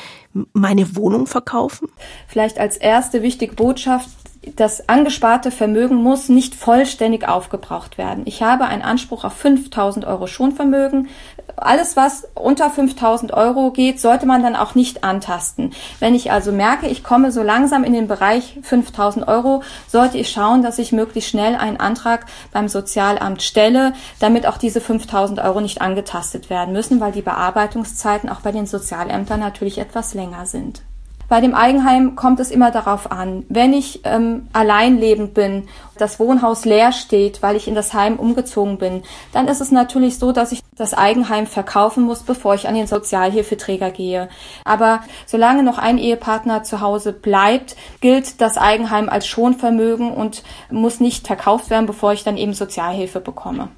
meine 0.54 0.96
Wohnung 0.96 1.28
verkaufen? 1.28 1.90
Vielleicht 2.28 2.58
als 2.58 2.78
erste 2.78 3.22
wichtige 3.22 3.56
Botschaft 3.56 4.10
das 4.56 4.88
angesparte 4.88 5.52
Vermögen 5.52 5.96
muss 5.96 6.30
nicht 6.30 6.56
vollständig 6.56 7.28
aufgebraucht 7.28 7.98
werden. 7.98 8.24
Ich 8.26 8.42
habe 8.42 8.66
einen 8.66 8.82
Anspruch 8.82 9.26
auf 9.26 9.34
5000 9.34 10.06
Euro 10.06 10.28
Schonvermögen. 10.28 11.10
Alles, 11.58 11.98
was 11.98 12.26
unter 12.36 12.70
5000 12.70 13.34
Euro 13.34 13.72
geht, 13.72 14.00
sollte 14.00 14.26
man 14.26 14.42
dann 14.42 14.56
auch 14.56 14.76
nicht 14.76 15.04
antasten. 15.04 15.74
Wenn 16.00 16.16
ich 16.16 16.32
also 16.32 16.54
merke, 16.54 16.88
ich 16.88 17.04
komme 17.04 17.34
so 17.34 17.44
langsam 17.44 17.84
in 17.84 17.92
den 17.92 18.08
Bereich 18.08 18.58
5000 18.62 19.28
Euro, 19.28 19.62
sollte 19.88 20.18
ich 20.18 20.30
schauen, 20.30 20.62
dass 20.64 20.80
ich 20.80 20.94
möglichst 20.94 21.32
schnell 21.32 21.56
einen 21.56 21.78
Antrag 21.78 22.26
beim 22.54 22.70
Sozialamt 22.70 23.42
stelle, 23.42 23.94
damit 24.20 24.48
auch 24.48 24.58
diese 24.58 24.80
5000 24.80 25.40
Euro 25.40 25.60
nicht 25.60 25.82
angetastet 25.82 26.50
werden 26.50 26.74
müssen, 26.74 27.02
weil 27.02 27.12
die 27.12 27.22
Bearbeitungszeiten 27.22 28.30
auch 28.30 28.40
bei 28.40 28.54
den 28.54 28.68
Sozialämtern 28.68 29.42
natürlich 29.42 29.80
etwas 29.80 30.14
länger 30.14 30.46
sind. 30.46 30.82
Bei 31.30 31.42
dem 31.42 31.54
Eigenheim 31.54 32.16
kommt 32.16 32.40
es 32.40 32.50
immer 32.50 32.72
darauf 32.72 33.12
an, 33.12 33.46
wenn 33.50 33.72
ich 33.72 34.02
ähm, 34.04 34.48
alleinlebend 34.52 35.36
bin, 35.36 35.68
das 35.96 36.20
Wohnhaus 36.20 36.66
leer 36.66 36.92
steht, 36.92 37.44
weil 37.44 37.56
ich 37.56 37.68
in 37.68 37.76
das 37.76 37.94
Heim 37.94 38.16
umgezogen 38.18 38.80
bin, 38.80 39.04
dann 39.32 39.48
ist 39.48 39.62
es 39.62 39.72
natürlich 39.72 40.18
so, 40.18 40.32
dass 40.32 40.52
ich 40.52 40.62
das 40.76 40.96
Eigenheim 40.96 41.46
verkaufen 41.46 42.04
muss, 42.04 42.24
bevor 42.24 42.56
ich 42.56 42.68
an 42.68 42.74
den 42.74 42.88
Sozialhilfeträger 42.88 43.92
gehe. 43.92 44.28
Aber 44.66 45.04
solange 45.28 45.62
noch 45.62 45.78
ein 45.78 46.00
Ehepartner 46.00 46.64
zu 46.64 46.82
Hause 46.82 47.14
bleibt, 47.14 47.76
gilt 48.02 48.42
das 48.42 48.58
Eigenheim 48.58 49.08
als 49.08 49.28
Schonvermögen 49.28 50.12
und 50.12 50.44
muss 50.72 51.00
nicht 51.00 51.28
verkauft 51.28 51.70
werden, 51.70 51.86
bevor 51.86 52.12
ich 52.14 52.24
dann 52.24 52.38
eben 52.38 52.54
Sozialhilfe 52.54 53.20
bekomme. 53.20 53.70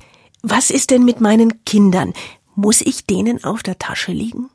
Was 0.42 0.70
ist 0.70 0.90
denn 0.90 1.04
mit 1.04 1.20
meinen 1.20 1.66
Kindern? 1.66 2.14
Muss 2.56 2.80
ich 2.80 3.06
denen 3.06 3.44
auf 3.44 3.62
der 3.62 3.78
Tasche 3.78 4.14
liegen? 4.14 4.50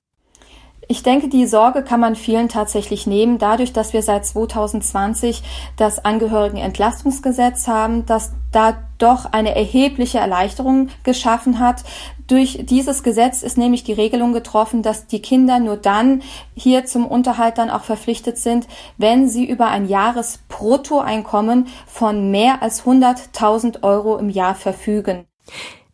Ich 0.89 1.03
denke, 1.03 1.29
die 1.29 1.47
Sorge 1.47 1.83
kann 1.83 1.99
man 1.99 2.15
vielen 2.15 2.49
tatsächlich 2.49 3.09
nehmen, 3.09 3.39
dadurch, 3.39 3.73
dass 3.73 3.93
wir 3.93 4.03
seit 4.03 4.25
2020 4.25 5.43
das 5.77 6.05
Angehörigenentlastungsgesetz 6.05 7.67
haben, 7.67 8.07
das 8.07 8.33
da 8.53 8.79
doch 8.99 9.33
eine 9.33 9.57
erhebliche 9.57 10.19
Erleichterung 10.19 10.89
geschaffen 11.03 11.59
hat. 11.59 11.83
Durch 12.29 12.61
dieses 12.63 13.03
Gesetz 13.03 13.43
ist 13.43 13.59
nämlich 13.59 13.83
die 13.83 13.93
Regelung 13.93 14.33
getroffen, 14.33 14.83
dass 14.83 15.09
die 15.09 15.21
Kinder 15.21 15.59
nur 15.59 15.77
dann 15.77 16.23
hier 16.55 16.87
zum 16.87 17.05
Unterhalt 17.05 17.59
dann 17.59 17.71
auch 17.71 17.83
verpflichtet 17.83 18.39
sind, 18.39 18.69
wenn 18.97 19.29
sie 19.29 19.45
über 19.45 19.67
ein 19.67 19.89
Jahresbruttoeinkommen 19.89 21.67
von 21.87 22.31
mehr 22.31 22.63
als 22.63 22.85
100.000 22.85 23.83
Euro 23.83 24.19
im 24.19 24.31
Jahr 24.31 24.55
verfügen. 24.55 25.25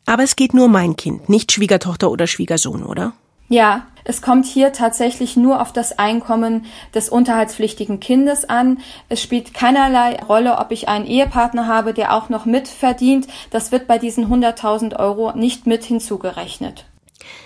Aber 0.05 0.23
es 0.23 0.37
geht 0.37 0.53
nur 0.53 0.69
mein 0.69 0.97
Kind, 0.97 1.29
nicht 1.31 1.51
Schwiegertochter 1.53 2.11
oder 2.11 2.27
Schwiegersohn, 2.27 2.83
oder? 2.83 3.13
Ja, 3.49 3.87
es 4.05 4.23
kommt 4.23 4.47
hier 4.47 4.73
tatsächlich 4.73 5.37
nur 5.37 5.61
auf 5.61 5.73
das 5.73 5.99
Einkommen 5.99 6.67
des 6.95 7.09
unterhaltspflichtigen 7.09 8.01
Kindes 8.01 8.45
an. 8.45 8.79
Es 9.09 9.23
spielt 9.23 9.55
keinerlei 9.55 10.17
Rolle, 10.23 10.59
ob 10.59 10.71
ich 10.73 10.89
einen 10.89 11.07
Ehepartner 11.07 11.67
habe, 11.67 11.95
der 11.95 12.15
auch 12.15 12.29
noch 12.29 12.45
mitverdient. 12.45 13.27
Das 13.51 13.73
wird 13.73 13.87
bei 13.87 13.99
diesen 13.99 14.27
100.000 14.27 14.99
Euro 14.99 15.33
nicht 15.37 15.67
mit 15.67 15.85
hinzugerechnet. 15.85 16.87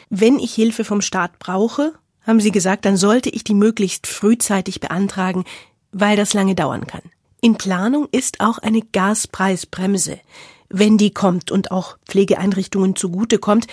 Wenn 0.08 0.38
ich 0.38 0.54
Hilfe 0.54 0.84
vom 0.84 1.00
Staat 1.00 1.38
brauche, 1.38 1.92
haben 2.26 2.40
Sie 2.40 2.52
gesagt, 2.52 2.84
dann 2.84 2.96
sollte 2.96 3.30
ich 3.30 3.44
die 3.44 3.54
möglichst 3.54 4.06
frühzeitig 4.06 4.80
beantragen, 4.80 5.44
weil 5.92 6.16
das 6.16 6.34
lange 6.34 6.54
dauern 6.54 6.86
kann. 6.86 7.02
In 7.40 7.56
Planung 7.56 8.08
ist 8.10 8.40
auch 8.40 8.58
eine 8.58 8.82
Gaspreisbremse. 8.82 10.18
Wenn 10.68 10.98
die 10.98 11.12
kommt 11.12 11.52
und 11.52 11.70
auch 11.70 11.96
Pflegeeinrichtungen 12.06 12.96
zugutekommt, 12.96 13.66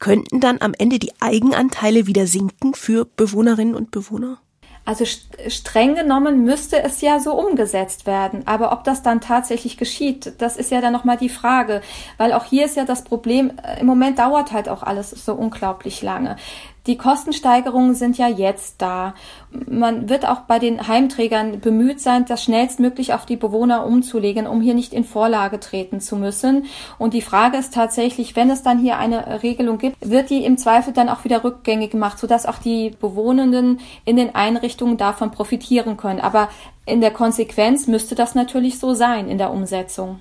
könnten 0.00 0.40
dann 0.40 0.60
am 0.60 0.74
Ende 0.76 0.98
die 0.98 1.12
Eigenanteile 1.20 2.06
wieder 2.06 2.26
sinken 2.26 2.74
für 2.74 3.04
Bewohnerinnen 3.04 3.74
und 3.74 3.90
Bewohner? 3.92 4.38
Also 4.86 5.04
streng 5.04 5.94
genommen 5.94 6.42
müsste 6.44 6.82
es 6.82 7.00
ja 7.00 7.20
so 7.20 7.34
umgesetzt 7.34 8.06
werden. 8.06 8.42
Aber 8.46 8.72
ob 8.72 8.82
das 8.82 9.02
dann 9.02 9.20
tatsächlich 9.20 9.76
geschieht, 9.76 10.32
das 10.38 10.56
ist 10.56 10.70
ja 10.70 10.80
dann 10.80 10.92
nochmal 10.92 11.18
die 11.18 11.28
Frage. 11.28 11.82
Weil 12.16 12.32
auch 12.32 12.44
hier 12.44 12.64
ist 12.64 12.76
ja 12.76 12.84
das 12.84 13.04
Problem, 13.04 13.52
äh, 13.62 13.80
im 13.80 13.86
Moment 13.86 14.18
dauert 14.18 14.52
halt 14.52 14.68
auch 14.68 14.82
alles 14.82 15.10
so 15.10 15.34
unglaublich 15.34 16.02
lange. 16.02 16.36
Die 16.90 16.98
Kostensteigerungen 16.98 17.94
sind 17.94 18.18
ja 18.18 18.26
jetzt 18.26 18.82
da. 18.82 19.14
Man 19.52 20.08
wird 20.08 20.26
auch 20.26 20.40
bei 20.40 20.58
den 20.58 20.88
Heimträgern 20.88 21.60
bemüht 21.60 22.00
sein, 22.00 22.24
das 22.24 22.42
schnellstmöglich 22.42 23.14
auf 23.14 23.26
die 23.26 23.36
Bewohner 23.36 23.86
umzulegen, 23.86 24.48
um 24.48 24.60
hier 24.60 24.74
nicht 24.74 24.92
in 24.92 25.04
Vorlage 25.04 25.60
treten 25.60 26.00
zu 26.00 26.16
müssen. 26.16 26.64
Und 26.98 27.14
die 27.14 27.22
Frage 27.22 27.58
ist 27.58 27.74
tatsächlich, 27.74 28.34
wenn 28.34 28.50
es 28.50 28.64
dann 28.64 28.80
hier 28.80 28.98
eine 28.98 29.40
Regelung 29.44 29.78
gibt, 29.78 29.98
wird 30.00 30.30
die 30.30 30.44
im 30.44 30.58
Zweifel 30.58 30.92
dann 30.92 31.08
auch 31.08 31.22
wieder 31.22 31.44
rückgängig 31.44 31.92
gemacht, 31.92 32.18
sodass 32.18 32.44
auch 32.44 32.58
die 32.58 32.90
Bewohnenden 33.00 33.78
in 34.04 34.16
den 34.16 34.34
Einrichtungen 34.34 34.96
davon 34.96 35.30
profitieren 35.30 35.96
können. 35.96 36.18
Aber 36.18 36.48
in 36.86 37.00
der 37.00 37.12
Konsequenz 37.12 37.86
müsste 37.86 38.16
das 38.16 38.34
natürlich 38.34 38.80
so 38.80 38.94
sein 38.94 39.28
in 39.28 39.38
der 39.38 39.52
Umsetzung 39.52 40.18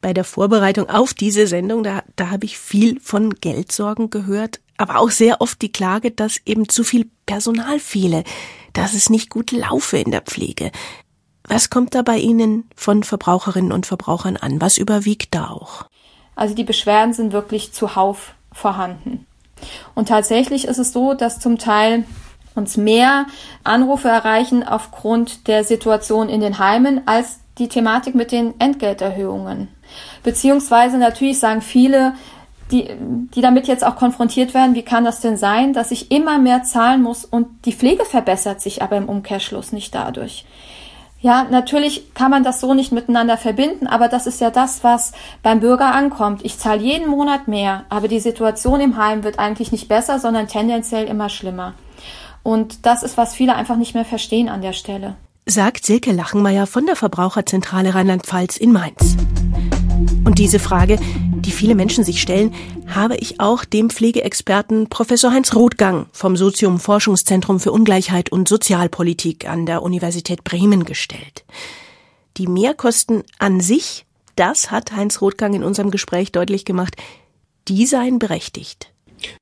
bei 0.00 0.14
der 0.14 0.24
Vorbereitung 0.24 0.88
auf 0.88 1.12
diese 1.12 1.46
Sendung, 1.46 1.82
da, 1.82 2.02
da 2.16 2.30
habe 2.30 2.46
ich 2.46 2.58
viel 2.58 2.98
von 3.00 3.34
Geldsorgen 3.34 4.08
gehört 4.08 4.60
aber 4.80 4.98
auch 4.98 5.10
sehr 5.10 5.42
oft 5.42 5.60
die 5.60 5.72
Klage, 5.72 6.10
dass 6.10 6.40
eben 6.46 6.68
zu 6.68 6.84
viel 6.84 7.10
Personal 7.26 7.78
fehle, 7.78 8.24
dass 8.72 8.94
es 8.94 9.10
nicht 9.10 9.28
gut 9.28 9.52
laufe 9.52 9.98
in 9.98 10.10
der 10.10 10.22
Pflege. 10.22 10.70
Was 11.44 11.68
kommt 11.68 11.94
da 11.94 12.00
bei 12.00 12.16
Ihnen 12.16 12.64
von 12.74 13.02
Verbraucherinnen 13.02 13.72
und 13.72 13.84
Verbrauchern 13.84 14.38
an? 14.38 14.60
Was 14.60 14.78
überwiegt 14.78 15.34
da 15.34 15.48
auch? 15.48 15.84
Also 16.34 16.54
die 16.54 16.64
Beschwerden 16.64 17.12
sind 17.12 17.32
wirklich 17.32 17.72
zuhauf 17.72 18.34
vorhanden. 18.52 19.26
Und 19.94 20.08
tatsächlich 20.08 20.64
ist 20.64 20.78
es 20.78 20.92
so, 20.94 21.12
dass 21.12 21.40
zum 21.40 21.58
Teil 21.58 22.04
uns 22.54 22.78
mehr 22.78 23.26
Anrufe 23.64 24.08
erreichen 24.08 24.62
aufgrund 24.66 25.46
der 25.46 25.64
Situation 25.64 26.30
in 26.30 26.40
den 26.40 26.58
Heimen 26.58 27.06
als 27.06 27.40
die 27.58 27.68
Thematik 27.68 28.14
mit 28.14 28.32
den 28.32 28.58
Entgelterhöhungen. 28.58 29.68
Beziehungsweise 30.22 30.96
natürlich 30.96 31.38
sagen 31.38 31.60
viele, 31.60 32.14
die, 32.70 32.88
die 33.34 33.40
damit 33.40 33.66
jetzt 33.66 33.84
auch 33.84 33.96
konfrontiert 33.96 34.54
werden, 34.54 34.74
wie 34.74 34.82
kann 34.82 35.04
das 35.04 35.20
denn 35.20 35.36
sein, 35.36 35.72
dass 35.72 35.90
ich 35.90 36.10
immer 36.10 36.38
mehr 36.38 36.62
zahlen 36.62 37.02
muss 37.02 37.24
und 37.24 37.48
die 37.64 37.72
Pflege 37.72 38.04
verbessert 38.04 38.60
sich 38.60 38.82
aber 38.82 38.96
im 38.96 39.08
Umkehrschluss 39.08 39.72
nicht 39.72 39.94
dadurch. 39.94 40.44
Ja, 41.22 41.46
natürlich 41.50 42.14
kann 42.14 42.30
man 42.30 42.44
das 42.44 42.60
so 42.60 42.72
nicht 42.72 42.92
miteinander 42.92 43.36
verbinden, 43.36 43.86
aber 43.86 44.08
das 44.08 44.26
ist 44.26 44.40
ja 44.40 44.50
das, 44.50 44.82
was 44.82 45.12
beim 45.42 45.60
Bürger 45.60 45.94
ankommt. 45.94 46.42
Ich 46.44 46.58
zahle 46.58 46.80
jeden 46.80 47.10
Monat 47.10 47.46
mehr, 47.46 47.84
aber 47.90 48.08
die 48.08 48.20
Situation 48.20 48.80
im 48.80 48.96
Heim 48.96 49.22
wird 49.22 49.38
eigentlich 49.38 49.70
nicht 49.70 49.86
besser, 49.86 50.18
sondern 50.18 50.48
tendenziell 50.48 51.06
immer 51.06 51.28
schlimmer. 51.28 51.74
Und 52.42 52.86
das 52.86 53.02
ist, 53.02 53.18
was 53.18 53.34
viele 53.34 53.54
einfach 53.54 53.76
nicht 53.76 53.94
mehr 53.94 54.06
verstehen 54.06 54.48
an 54.48 54.62
der 54.62 54.72
Stelle. 54.72 55.16
Sagt 55.44 55.84
Silke 55.84 56.12
Lachenmeier 56.12 56.66
von 56.66 56.86
der 56.86 56.96
Verbraucherzentrale 56.96 57.94
Rheinland-Pfalz 57.94 58.56
in 58.56 58.72
Mainz. 58.72 59.16
Und 60.24 60.38
diese 60.38 60.58
Frage, 60.58 60.98
die 61.34 61.50
viele 61.50 61.74
Menschen 61.74 62.04
sich 62.04 62.22
stellen, 62.22 62.54
habe 62.86 63.16
ich 63.16 63.40
auch 63.40 63.64
dem 63.64 63.90
Pflegeexperten 63.90 64.88
Professor 64.88 65.32
Heinz 65.32 65.54
Rothgang 65.54 66.06
vom 66.12 66.36
Sozium 66.36 66.80
Forschungszentrum 66.80 67.60
für 67.60 67.72
Ungleichheit 67.72 68.32
und 68.32 68.48
Sozialpolitik 68.48 69.48
an 69.48 69.66
der 69.66 69.82
Universität 69.82 70.44
Bremen 70.44 70.84
gestellt. 70.84 71.44
Die 72.36 72.46
Mehrkosten 72.46 73.22
an 73.38 73.60
sich, 73.60 74.06
das 74.36 74.70
hat 74.70 74.92
Heinz 74.92 75.20
Rothgang 75.20 75.54
in 75.54 75.64
unserem 75.64 75.90
Gespräch 75.90 76.32
deutlich 76.32 76.64
gemacht, 76.64 76.96
die 77.68 77.86
seien 77.86 78.18
berechtigt. 78.18 78.92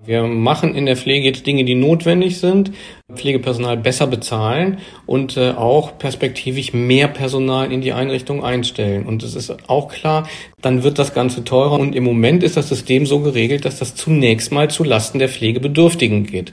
Wir 0.04 0.22
machen 0.24 0.74
in 0.74 0.86
der 0.86 0.96
Pflege 0.96 1.26
jetzt 1.26 1.46
Dinge, 1.46 1.64
die 1.64 1.74
notwendig 1.74 2.38
sind, 2.38 2.72
Pflegepersonal 3.14 3.76
besser 3.76 4.06
bezahlen 4.06 4.78
und 5.06 5.36
äh, 5.36 5.50
auch 5.50 5.98
perspektivisch 5.98 6.72
mehr 6.72 7.08
Personal 7.08 7.72
in 7.72 7.80
die 7.80 7.92
Einrichtung 7.92 8.44
einstellen. 8.44 9.06
Und 9.06 9.22
es 9.22 9.34
ist 9.34 9.68
auch 9.68 9.88
klar, 9.88 10.28
dann 10.60 10.82
wird 10.82 10.98
das 10.98 11.14
Ganze 11.14 11.44
teurer. 11.44 11.78
Und 11.78 11.94
im 11.94 12.04
Moment 12.04 12.42
ist 12.42 12.56
das 12.56 12.68
System 12.68 13.06
so 13.06 13.20
geregelt, 13.20 13.64
dass 13.64 13.78
das 13.78 13.94
zunächst 13.94 14.52
mal 14.52 14.70
zu 14.70 14.84
Lasten 14.84 15.18
der 15.18 15.28
Pflegebedürftigen 15.28 16.26
geht. 16.26 16.52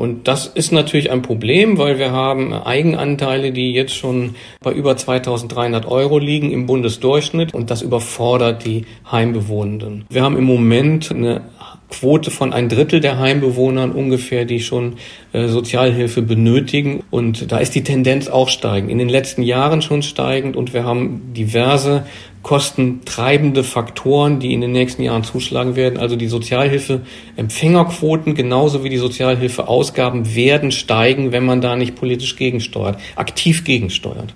Und 0.00 0.28
das 0.28 0.46
ist 0.46 0.72
natürlich 0.72 1.10
ein 1.10 1.20
Problem, 1.20 1.76
weil 1.76 1.98
wir 1.98 2.10
haben 2.10 2.54
Eigenanteile, 2.54 3.52
die 3.52 3.72
jetzt 3.72 3.94
schon 3.94 4.34
bei 4.62 4.72
über 4.72 4.96
2300 4.96 5.84
Euro 5.84 6.18
liegen 6.18 6.52
im 6.52 6.64
Bundesdurchschnitt 6.64 7.52
und 7.52 7.70
das 7.70 7.82
überfordert 7.82 8.64
die 8.64 8.86
Heimbewohnenden. 9.12 10.06
Wir 10.08 10.22
haben 10.22 10.38
im 10.38 10.44
Moment 10.44 11.10
eine 11.10 11.42
Quote 11.90 12.30
von 12.30 12.52
ein 12.52 12.68
Drittel 12.68 13.00
der 13.00 13.18
Heimbewohnern 13.18 13.92
ungefähr, 13.92 14.44
die 14.44 14.60
schon 14.60 14.94
äh, 15.32 15.48
Sozialhilfe 15.48 16.22
benötigen. 16.22 17.02
Und 17.10 17.52
da 17.52 17.58
ist 17.58 17.74
die 17.74 17.84
Tendenz 17.84 18.28
auch 18.28 18.48
steigend. 18.48 18.90
In 18.90 18.98
den 18.98 19.08
letzten 19.08 19.42
Jahren 19.42 19.82
schon 19.82 20.02
steigend 20.02 20.56
und 20.56 20.72
wir 20.72 20.84
haben 20.84 21.32
diverse 21.34 22.04
kostentreibende 22.42 23.64
Faktoren, 23.64 24.40
die 24.40 24.54
in 24.54 24.62
den 24.62 24.72
nächsten 24.72 25.02
Jahren 25.02 25.24
zuschlagen 25.24 25.76
werden. 25.76 25.98
Also 25.98 26.16
die 26.16 26.28
Sozialhilfeempfängerquoten 26.28 28.34
genauso 28.34 28.82
wie 28.82 28.88
die 28.88 28.96
Sozialhilfeausgaben 28.96 30.34
werden 30.34 30.72
steigen, 30.72 31.32
wenn 31.32 31.44
man 31.44 31.60
da 31.60 31.76
nicht 31.76 31.96
politisch 31.96 32.36
gegensteuert, 32.36 32.98
aktiv 33.16 33.64
gegensteuert. 33.64 34.34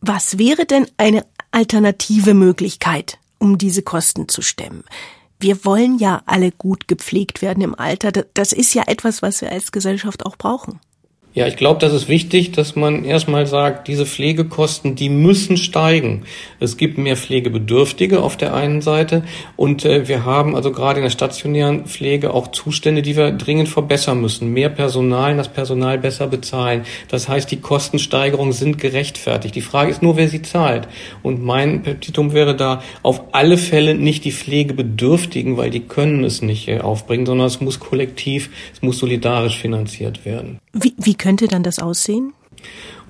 Was 0.00 0.38
wäre 0.38 0.64
denn 0.64 0.86
eine 0.96 1.24
alternative 1.50 2.34
Möglichkeit, 2.34 3.18
um 3.38 3.58
diese 3.58 3.82
Kosten 3.82 4.28
zu 4.28 4.42
stemmen? 4.42 4.84
Wir 5.40 5.64
wollen 5.64 5.98
ja 5.98 6.22
alle 6.26 6.50
gut 6.50 6.88
gepflegt 6.88 7.42
werden 7.42 7.62
im 7.62 7.74
Alter. 7.74 8.12
Das 8.12 8.52
ist 8.52 8.74
ja 8.74 8.84
etwas, 8.86 9.22
was 9.22 9.40
wir 9.40 9.52
als 9.52 9.72
Gesellschaft 9.72 10.26
auch 10.26 10.36
brauchen. 10.36 10.80
Ja, 11.34 11.46
ich 11.46 11.56
glaube, 11.56 11.78
das 11.78 11.92
ist 11.92 12.08
wichtig, 12.08 12.52
dass 12.52 12.74
man 12.74 13.04
erstmal 13.04 13.46
sagt, 13.46 13.86
diese 13.86 14.06
Pflegekosten, 14.06 14.94
die 14.94 15.10
müssen 15.10 15.58
steigen. 15.58 16.22
Es 16.58 16.78
gibt 16.78 16.96
mehr 16.96 17.16
Pflegebedürftige 17.16 18.22
auf 18.22 18.38
der 18.38 18.54
einen 18.54 18.80
Seite 18.80 19.22
und 19.54 19.84
äh, 19.84 20.08
wir 20.08 20.24
haben 20.24 20.56
also 20.56 20.72
gerade 20.72 20.98
in 20.98 21.04
der 21.04 21.10
stationären 21.10 21.84
Pflege 21.84 22.32
auch 22.32 22.48
Zustände, 22.48 23.02
die 23.02 23.14
wir 23.14 23.30
dringend 23.32 23.68
verbessern 23.68 24.22
müssen. 24.22 24.54
Mehr 24.54 24.70
Personal, 24.70 25.36
das 25.36 25.48
Personal 25.48 25.98
besser 25.98 26.28
bezahlen. 26.28 26.84
Das 27.08 27.28
heißt, 27.28 27.50
die 27.50 27.60
Kostensteigerungen 27.60 28.54
sind 28.54 28.78
gerechtfertigt. 28.78 29.54
Die 29.54 29.60
Frage 29.60 29.90
ist 29.90 30.02
nur, 30.02 30.16
wer 30.16 30.28
sie 30.28 30.40
zahlt. 30.40 30.88
Und 31.22 31.44
mein 31.44 31.82
Petitum 31.82 32.32
wäre 32.32 32.56
da 32.56 32.82
auf 33.02 33.22
alle 33.32 33.58
Fälle 33.58 33.94
nicht 33.94 34.24
die 34.24 34.32
Pflegebedürftigen, 34.32 35.58
weil 35.58 35.68
die 35.68 35.80
können 35.80 36.24
es 36.24 36.40
nicht 36.40 36.68
äh, 36.68 36.80
aufbringen, 36.80 37.26
sondern 37.26 37.48
es 37.48 37.60
muss 37.60 37.78
kollektiv, 37.78 38.48
es 38.72 38.80
muss 38.80 38.98
solidarisch 38.98 39.58
finanziert 39.58 40.24
werden. 40.24 40.58
Wie, 40.72 40.94
wie 40.98 41.14
könnte 41.14 41.48
dann 41.48 41.62
das 41.62 41.78
aussehen? 41.78 42.32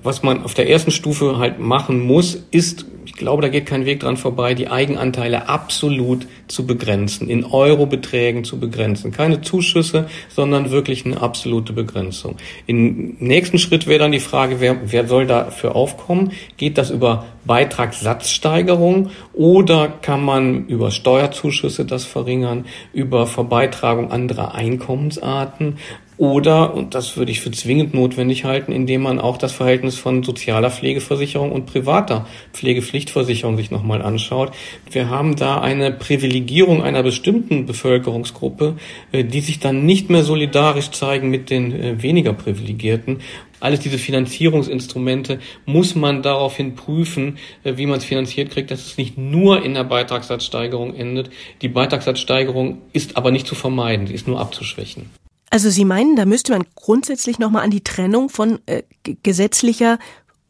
Was 0.01 0.23
man 0.23 0.43
auf 0.43 0.53
der 0.53 0.69
ersten 0.69 0.91
Stufe 0.91 1.39
halt 1.39 1.59
machen 1.59 1.99
muss, 1.99 2.37
ist, 2.51 2.85
ich 3.03 3.15
glaube, 3.15 3.41
da 3.41 3.49
geht 3.49 3.65
kein 3.65 3.85
Weg 3.85 3.99
dran 3.99 4.15
vorbei, 4.15 4.53
die 4.53 4.69
Eigenanteile 4.69 5.49
absolut 5.49 6.25
zu 6.47 6.65
begrenzen, 6.65 7.29
in 7.29 7.43
Eurobeträgen 7.43 8.45
zu 8.45 8.59
begrenzen. 8.59 9.11
Keine 9.11 9.41
Zuschüsse, 9.41 10.07
sondern 10.29 10.71
wirklich 10.71 11.05
eine 11.05 11.21
absolute 11.21 11.73
Begrenzung. 11.73 12.37
Im 12.65 13.17
nächsten 13.19 13.57
Schritt 13.57 13.87
wäre 13.87 13.99
dann 13.99 14.13
die 14.13 14.21
Frage, 14.21 14.61
wer, 14.61 14.77
wer 14.85 15.05
soll 15.05 15.27
dafür 15.27 15.75
aufkommen? 15.75 16.31
Geht 16.55 16.77
das 16.77 16.91
über 16.91 17.25
Beitragssatzsteigerung 17.43 19.09
oder 19.33 19.89
kann 19.89 20.23
man 20.23 20.67
über 20.67 20.91
Steuerzuschüsse 20.91 21.83
das 21.83 22.05
verringern, 22.05 22.65
über 22.93 23.27
Verbeitragung 23.27 24.11
anderer 24.11 24.55
Einkommensarten? 24.55 25.77
Oder, 26.19 26.73
und 26.73 26.95
das 26.95 27.15
würde 27.15 27.31
ich 27.31 27.39
für 27.39 27.51
zwingend 27.51 27.93
notwendig 27.93 28.43
halten, 28.43 28.73
indem 28.73 29.03
man 29.03 29.21
auch 29.21 29.37
das 29.37 29.53
Verhältnis 29.53 29.97
von 29.97 30.21
sozialer 30.21 30.69
Pflegeversicherung 30.69 31.53
und 31.53 31.65
privater 31.65 32.27
Pflegepflichtversicherung 32.51 33.55
sich 33.55 33.71
nochmal 33.71 34.01
anschaut. 34.01 34.51
Wir 34.91 35.09
haben 35.09 35.37
da 35.37 35.61
eine 35.61 35.93
Privilegierung 35.93 36.83
einer 36.83 37.03
bestimmten 37.03 37.65
Bevölkerungsgruppe, 37.65 38.75
äh, 39.13 39.23
die 39.23 39.39
sich 39.39 39.59
dann 39.61 39.85
nicht 39.85 40.09
mehr 40.09 40.25
solidarisch 40.25 40.91
zeigen 40.91 41.29
mit 41.29 41.49
den 41.49 41.71
äh, 41.71 42.03
weniger 42.03 42.33
Privilegierten. 42.33 43.21
Alles 43.61 43.79
diese 43.79 43.97
Finanzierungsinstrumente 43.97 45.39
muss 45.65 45.95
man 45.95 46.21
daraufhin 46.21 46.75
prüfen, 46.75 47.37
äh, 47.63 47.77
wie 47.77 47.85
man 47.85 47.99
es 47.99 48.03
finanziert 48.03 48.51
kriegt, 48.51 48.71
dass 48.71 48.85
es 48.85 48.97
nicht 48.97 49.17
nur 49.17 49.63
in 49.63 49.73
der 49.73 49.85
Beitragssatzsteigerung 49.85 50.95
endet. 50.95 51.29
Die 51.61 51.69
Beitragssatzsteigerung 51.69 52.79
ist 52.91 53.15
aber 53.15 53.31
nicht 53.31 53.47
zu 53.47 53.55
vermeiden, 53.55 54.05
sie 54.05 54.15
ist 54.15 54.27
nur 54.27 54.41
abzuschwächen. 54.41 55.09
Also 55.49 55.69
Sie 55.69 55.85
meinen, 55.85 56.15
da 56.15 56.25
müsste 56.25 56.51
man 56.51 56.65
grundsätzlich 56.75 57.39
nochmal 57.39 57.63
an 57.63 57.71
die 57.71 57.83
Trennung 57.83 58.29
von 58.29 58.59
äh, 58.65 58.83
gesetzlicher 59.23 59.97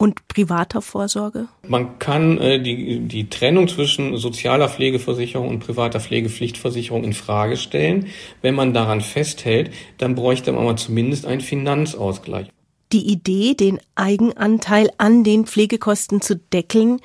und 0.00 0.28
privater 0.28 0.80
Vorsorge? 0.80 1.48
Man 1.68 1.98
kann 1.98 2.38
äh, 2.38 2.60
die, 2.62 3.00
die 3.00 3.28
Trennung 3.28 3.68
zwischen 3.68 4.16
sozialer 4.16 4.70
Pflegeversicherung 4.70 5.48
und 5.48 5.60
privater 5.60 6.00
Pflegepflichtversicherung 6.00 7.04
in 7.04 7.12
Frage 7.12 7.58
stellen. 7.58 8.06
Wenn 8.40 8.54
man 8.54 8.72
daran 8.72 9.02
festhält, 9.02 9.70
dann 9.98 10.14
bräuchte 10.14 10.52
man 10.52 10.62
aber 10.62 10.76
zumindest 10.76 11.26
einen 11.26 11.42
Finanzausgleich. 11.42 12.48
Die 12.92 13.12
Idee, 13.12 13.54
den 13.54 13.78
Eigenanteil 13.94 14.90
an 14.96 15.22
den 15.22 15.44
Pflegekosten 15.44 16.22
zu 16.22 16.36
deckeln, 16.36 17.00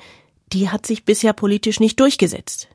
die 0.54 0.70
hat 0.70 0.86
sich 0.86 1.04
bisher 1.04 1.34
politisch 1.34 1.80
nicht 1.80 2.00
durchgesetzt. 2.00 2.68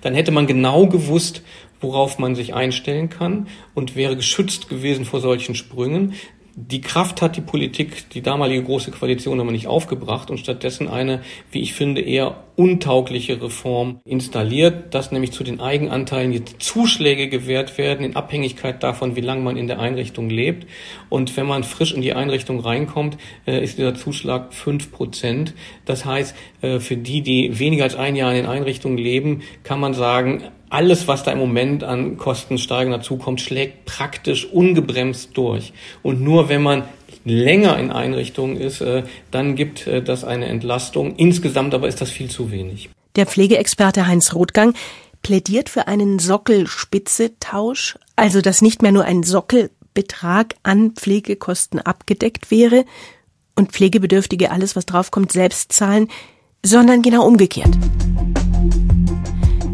Dann 0.00 0.14
hätte 0.14 0.32
man 0.32 0.48
genau 0.48 0.88
gewusst, 0.88 1.42
worauf 1.84 2.18
man 2.18 2.34
sich 2.34 2.54
einstellen 2.54 3.10
kann 3.10 3.46
und 3.74 3.94
wäre 3.94 4.16
geschützt 4.16 4.68
gewesen 4.68 5.04
vor 5.04 5.20
solchen 5.20 5.54
Sprüngen. 5.54 6.14
Die 6.56 6.80
Kraft 6.80 7.20
hat 7.20 7.36
die 7.36 7.40
Politik, 7.40 8.10
die 8.10 8.22
damalige 8.22 8.62
große 8.62 8.92
Koalition 8.92 9.40
aber 9.40 9.50
nicht 9.50 9.66
aufgebracht 9.66 10.30
und 10.30 10.38
stattdessen 10.38 10.86
eine, 10.86 11.20
wie 11.50 11.60
ich 11.60 11.74
finde, 11.74 12.00
eher 12.00 12.44
untaugliche 12.54 13.42
Reform 13.42 13.98
installiert, 14.04 14.94
dass 14.94 15.10
nämlich 15.10 15.32
zu 15.32 15.42
den 15.42 15.60
Eigenanteilen 15.60 16.32
jetzt 16.32 16.62
Zuschläge 16.62 17.28
gewährt 17.28 17.76
werden 17.76 18.04
in 18.04 18.14
Abhängigkeit 18.14 18.84
davon, 18.84 19.16
wie 19.16 19.20
lange 19.20 19.42
man 19.42 19.56
in 19.56 19.66
der 19.66 19.80
Einrichtung 19.80 20.30
lebt. 20.30 20.68
Und 21.08 21.36
wenn 21.36 21.46
man 21.46 21.64
frisch 21.64 21.92
in 21.92 22.02
die 22.02 22.12
Einrichtung 22.12 22.60
reinkommt, 22.60 23.18
äh, 23.48 23.60
ist 23.60 23.78
dieser 23.78 23.96
Zuschlag 23.96 24.54
fünf 24.54 24.92
Prozent. 24.92 25.54
Das 25.86 26.04
heißt, 26.04 26.36
äh, 26.62 26.78
für 26.78 26.96
die, 26.96 27.22
die 27.22 27.58
weniger 27.58 27.82
als 27.82 27.96
ein 27.96 28.14
Jahr 28.14 28.30
in 28.30 28.36
den 28.36 28.46
Einrichtungen 28.46 28.98
leben, 28.98 29.42
kann 29.64 29.80
man 29.80 29.92
sagen, 29.92 30.44
alles, 30.74 31.06
was 31.06 31.22
da 31.22 31.30
im 31.30 31.38
Moment 31.38 31.84
an 31.84 32.16
Kostensteigerung 32.16 32.98
dazukommt, 32.98 33.40
schlägt 33.40 33.84
praktisch 33.84 34.44
ungebremst 34.44 35.30
durch. 35.34 35.72
Und 36.02 36.20
nur 36.20 36.48
wenn 36.48 36.62
man 36.62 36.82
länger 37.24 37.78
in 37.78 37.92
Einrichtungen 37.92 38.56
ist, 38.56 38.80
äh, 38.80 39.04
dann 39.30 39.54
gibt 39.54 39.86
äh, 39.86 40.02
das 40.02 40.24
eine 40.24 40.46
Entlastung. 40.46 41.14
Insgesamt 41.16 41.74
aber 41.74 41.86
ist 41.86 42.00
das 42.00 42.10
viel 42.10 42.28
zu 42.28 42.50
wenig. 42.50 42.90
Der 43.14 43.26
Pflegeexperte 43.26 44.08
Heinz 44.08 44.34
Rothgang 44.34 44.74
plädiert 45.22 45.68
für 45.68 45.86
einen 45.86 46.18
Sockelspitze-Tausch, 46.18 47.96
also 48.16 48.40
dass 48.40 48.60
nicht 48.60 48.82
mehr 48.82 48.92
nur 48.92 49.04
ein 49.04 49.22
Sockelbetrag 49.22 50.56
an 50.64 50.90
Pflegekosten 50.90 51.78
abgedeckt 51.78 52.50
wäre 52.50 52.84
und 53.54 53.70
Pflegebedürftige 53.70 54.50
alles, 54.50 54.74
was 54.74 54.86
draufkommt, 54.86 55.30
selbst 55.30 55.72
zahlen, 55.72 56.08
sondern 56.64 57.00
genau 57.02 57.24
umgekehrt. 57.24 57.78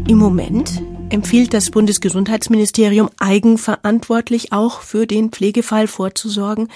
Im 0.07 0.17
Moment 0.17 0.83
empfiehlt 1.11 1.53
das 1.53 1.71
Bundesgesundheitsministerium 1.71 3.09
eigenverantwortlich 3.19 4.53
auch 4.53 4.81
für 4.81 5.05
den 5.05 5.29
Pflegefall 5.29 5.87
vorzusorgen. 5.87 6.69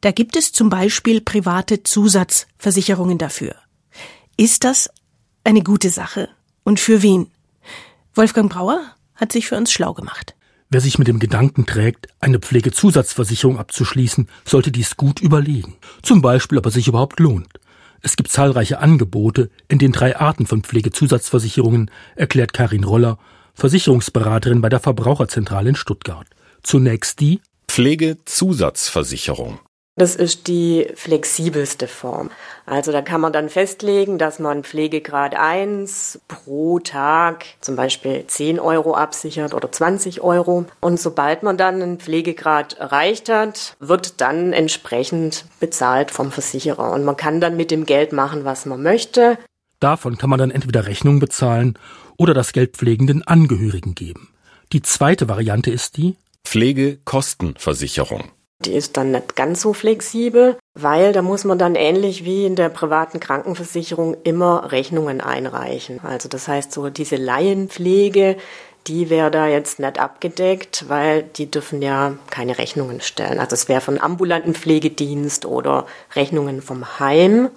Da 0.00 0.12
gibt 0.12 0.36
es 0.36 0.52
zum 0.52 0.70
Beispiel 0.70 1.20
private 1.20 1.82
Zusatzversicherungen 1.82 3.18
dafür. 3.18 3.54
Ist 4.38 4.64
das 4.64 4.88
eine 5.44 5.62
gute 5.62 5.90
Sache? 5.90 6.30
Und 6.64 6.80
für 6.80 7.02
wen? 7.02 7.26
Wolfgang 8.14 8.50
Brauer 8.50 8.80
hat 9.14 9.32
sich 9.32 9.46
für 9.46 9.56
uns 9.56 9.70
schlau 9.70 9.92
gemacht. 9.92 10.34
Wer 10.70 10.80
sich 10.80 10.98
mit 10.98 11.08
dem 11.08 11.18
Gedanken 11.18 11.66
trägt, 11.66 12.08
eine 12.20 12.38
Pflegezusatzversicherung 12.38 13.58
abzuschließen, 13.58 14.28
sollte 14.44 14.70
dies 14.72 14.96
gut 14.96 15.20
überlegen. 15.20 15.76
Zum 16.02 16.22
Beispiel, 16.22 16.58
ob 16.58 16.64
er 16.64 16.70
sich 16.70 16.88
überhaupt 16.88 17.20
lohnt. 17.20 17.48
Es 18.00 18.16
gibt 18.16 18.30
zahlreiche 18.30 18.78
Angebote 18.78 19.50
in 19.68 19.78
den 19.78 19.92
drei 19.92 20.16
Arten 20.16 20.46
von 20.46 20.62
Pflegezusatzversicherungen, 20.62 21.90
erklärt 22.16 22.54
Karin 22.54 22.84
Roller, 22.84 23.18
Versicherungsberaterin 23.60 24.62
bei 24.62 24.70
der 24.70 24.80
Verbraucherzentrale 24.80 25.68
in 25.68 25.76
Stuttgart. 25.76 26.26
Zunächst 26.62 27.20
die 27.20 27.42
Pflegezusatzversicherung. 27.68 29.58
Das 29.96 30.16
ist 30.16 30.48
die 30.48 30.86
flexibelste 30.94 31.86
Form. 31.86 32.30
Also 32.64 32.90
da 32.90 33.02
kann 33.02 33.20
man 33.20 33.34
dann 33.34 33.50
festlegen, 33.50 34.16
dass 34.16 34.38
man 34.38 34.64
Pflegegrad 34.64 35.34
1 35.34 36.20
pro 36.26 36.78
Tag 36.78 37.44
zum 37.60 37.76
Beispiel 37.76 38.24
10 38.26 38.58
Euro 38.60 38.94
absichert 38.94 39.52
oder 39.52 39.70
20 39.70 40.22
Euro. 40.22 40.64
Und 40.80 40.98
sobald 40.98 41.42
man 41.42 41.58
dann 41.58 41.82
einen 41.82 41.98
Pflegegrad 41.98 42.78
erreicht 42.78 43.28
hat, 43.28 43.76
wird 43.78 44.22
dann 44.22 44.54
entsprechend 44.54 45.44
bezahlt 45.60 46.10
vom 46.10 46.32
Versicherer. 46.32 46.92
Und 46.92 47.04
man 47.04 47.18
kann 47.18 47.42
dann 47.42 47.58
mit 47.58 47.70
dem 47.70 47.84
Geld 47.84 48.14
machen, 48.14 48.46
was 48.46 48.64
man 48.64 48.82
möchte. 48.82 49.36
Davon 49.80 50.18
kann 50.18 50.30
man 50.30 50.38
dann 50.38 50.50
entweder 50.50 50.86
Rechnungen 50.86 51.20
bezahlen 51.20 51.78
oder 52.18 52.34
das 52.34 52.52
Geld 52.52 52.76
pflegenden 52.76 53.26
Angehörigen 53.26 53.94
geben. 53.94 54.28
Die 54.72 54.82
zweite 54.82 55.28
Variante 55.28 55.70
ist 55.70 55.96
die 55.96 56.16
Pflegekostenversicherung. 56.44 58.24
Die 58.60 58.72
ist 58.72 58.98
dann 58.98 59.12
nicht 59.12 59.36
ganz 59.36 59.62
so 59.62 59.72
flexibel, 59.72 60.58
weil 60.74 61.14
da 61.14 61.22
muss 61.22 61.44
man 61.44 61.58
dann 61.58 61.76
ähnlich 61.76 62.26
wie 62.26 62.44
in 62.44 62.56
der 62.56 62.68
privaten 62.68 63.18
Krankenversicherung 63.18 64.18
immer 64.22 64.70
Rechnungen 64.70 65.22
einreichen. 65.22 66.00
Also 66.02 66.28
das 66.28 66.46
heißt 66.46 66.70
so 66.72 66.90
diese 66.90 67.16
Laienpflege, 67.16 68.36
die 68.86 69.08
wäre 69.08 69.30
da 69.30 69.46
jetzt 69.46 69.78
nicht 69.78 69.98
abgedeckt, 69.98 70.86
weil 70.88 71.22
die 71.22 71.50
dürfen 71.50 71.80
ja 71.80 72.14
keine 72.30 72.58
Rechnungen 72.58 73.00
stellen. 73.00 73.38
Also 73.38 73.54
es 73.54 73.68
wäre 73.68 73.80
von 73.80 73.98
ambulanten 73.98 74.54
Pflegedienst 74.54 75.46
oder 75.46 75.86
Rechnungen 76.14 76.60
vom 76.60 76.98
Heim. 76.98 77.48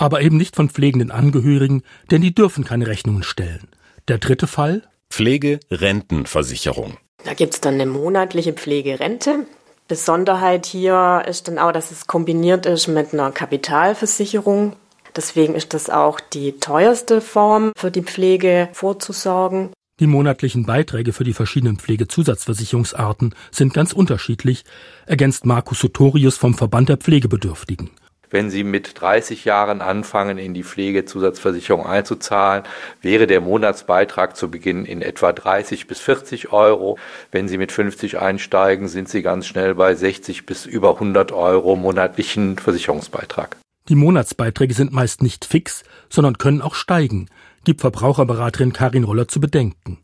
Aber 0.00 0.22
eben 0.22 0.38
nicht 0.38 0.56
von 0.56 0.70
pflegenden 0.70 1.10
Angehörigen, 1.10 1.82
denn 2.10 2.22
die 2.22 2.34
dürfen 2.34 2.64
keine 2.64 2.86
Rechnungen 2.86 3.22
stellen. 3.22 3.68
Der 4.08 4.16
dritte 4.16 4.46
Fall? 4.46 4.82
Pflegerentenversicherung. 5.10 6.96
Da 7.24 7.34
gibt's 7.34 7.60
dann 7.60 7.74
eine 7.74 7.84
monatliche 7.84 8.54
Pflegerente. 8.54 9.44
Besonderheit 9.88 10.64
hier 10.64 11.24
ist 11.28 11.48
dann 11.48 11.58
auch, 11.58 11.72
dass 11.72 11.90
es 11.90 12.06
kombiniert 12.06 12.64
ist 12.64 12.88
mit 12.88 13.12
einer 13.12 13.30
Kapitalversicherung. 13.30 14.72
Deswegen 15.14 15.54
ist 15.54 15.74
das 15.74 15.90
auch 15.90 16.18
die 16.18 16.52
teuerste 16.52 17.20
Form 17.20 17.72
für 17.76 17.90
die 17.90 18.02
Pflege 18.02 18.70
vorzusorgen. 18.72 19.68
Die 19.98 20.06
monatlichen 20.06 20.64
Beiträge 20.64 21.12
für 21.12 21.24
die 21.24 21.34
verschiedenen 21.34 21.78
Pflegezusatzversicherungsarten 21.78 23.34
sind 23.50 23.74
ganz 23.74 23.92
unterschiedlich, 23.92 24.64
ergänzt 25.04 25.44
Markus 25.44 25.80
Sotorius 25.80 26.38
vom 26.38 26.54
Verband 26.54 26.88
der 26.88 26.96
Pflegebedürftigen. 26.96 27.90
Wenn 28.30 28.48
Sie 28.48 28.62
mit 28.62 29.00
30 29.00 29.44
Jahren 29.44 29.80
anfangen, 29.80 30.38
in 30.38 30.54
die 30.54 30.62
Pflegezusatzversicherung 30.62 31.84
einzuzahlen, 31.84 32.62
wäre 33.02 33.26
der 33.26 33.40
Monatsbeitrag 33.40 34.36
zu 34.36 34.50
Beginn 34.50 34.84
in 34.84 35.02
etwa 35.02 35.32
30 35.32 35.88
bis 35.88 35.98
40 35.98 36.52
Euro. 36.52 36.96
Wenn 37.32 37.48
Sie 37.48 37.58
mit 37.58 37.72
50 37.72 38.18
einsteigen, 38.18 38.86
sind 38.86 39.08
Sie 39.08 39.22
ganz 39.22 39.46
schnell 39.46 39.74
bei 39.74 39.96
60 39.96 40.46
bis 40.46 40.64
über 40.64 40.94
100 40.94 41.32
Euro 41.32 41.74
monatlichen 41.74 42.56
Versicherungsbeitrag. 42.56 43.56
Die 43.88 43.96
Monatsbeiträge 43.96 44.74
sind 44.74 44.92
meist 44.92 45.22
nicht 45.22 45.44
fix, 45.44 45.82
sondern 46.08 46.38
können 46.38 46.62
auch 46.62 46.76
steigen, 46.76 47.26
gibt 47.64 47.80
Verbraucherberaterin 47.80 48.72
Karin 48.72 49.02
Roller 49.02 49.26
zu 49.26 49.40
bedenken. 49.40 49.98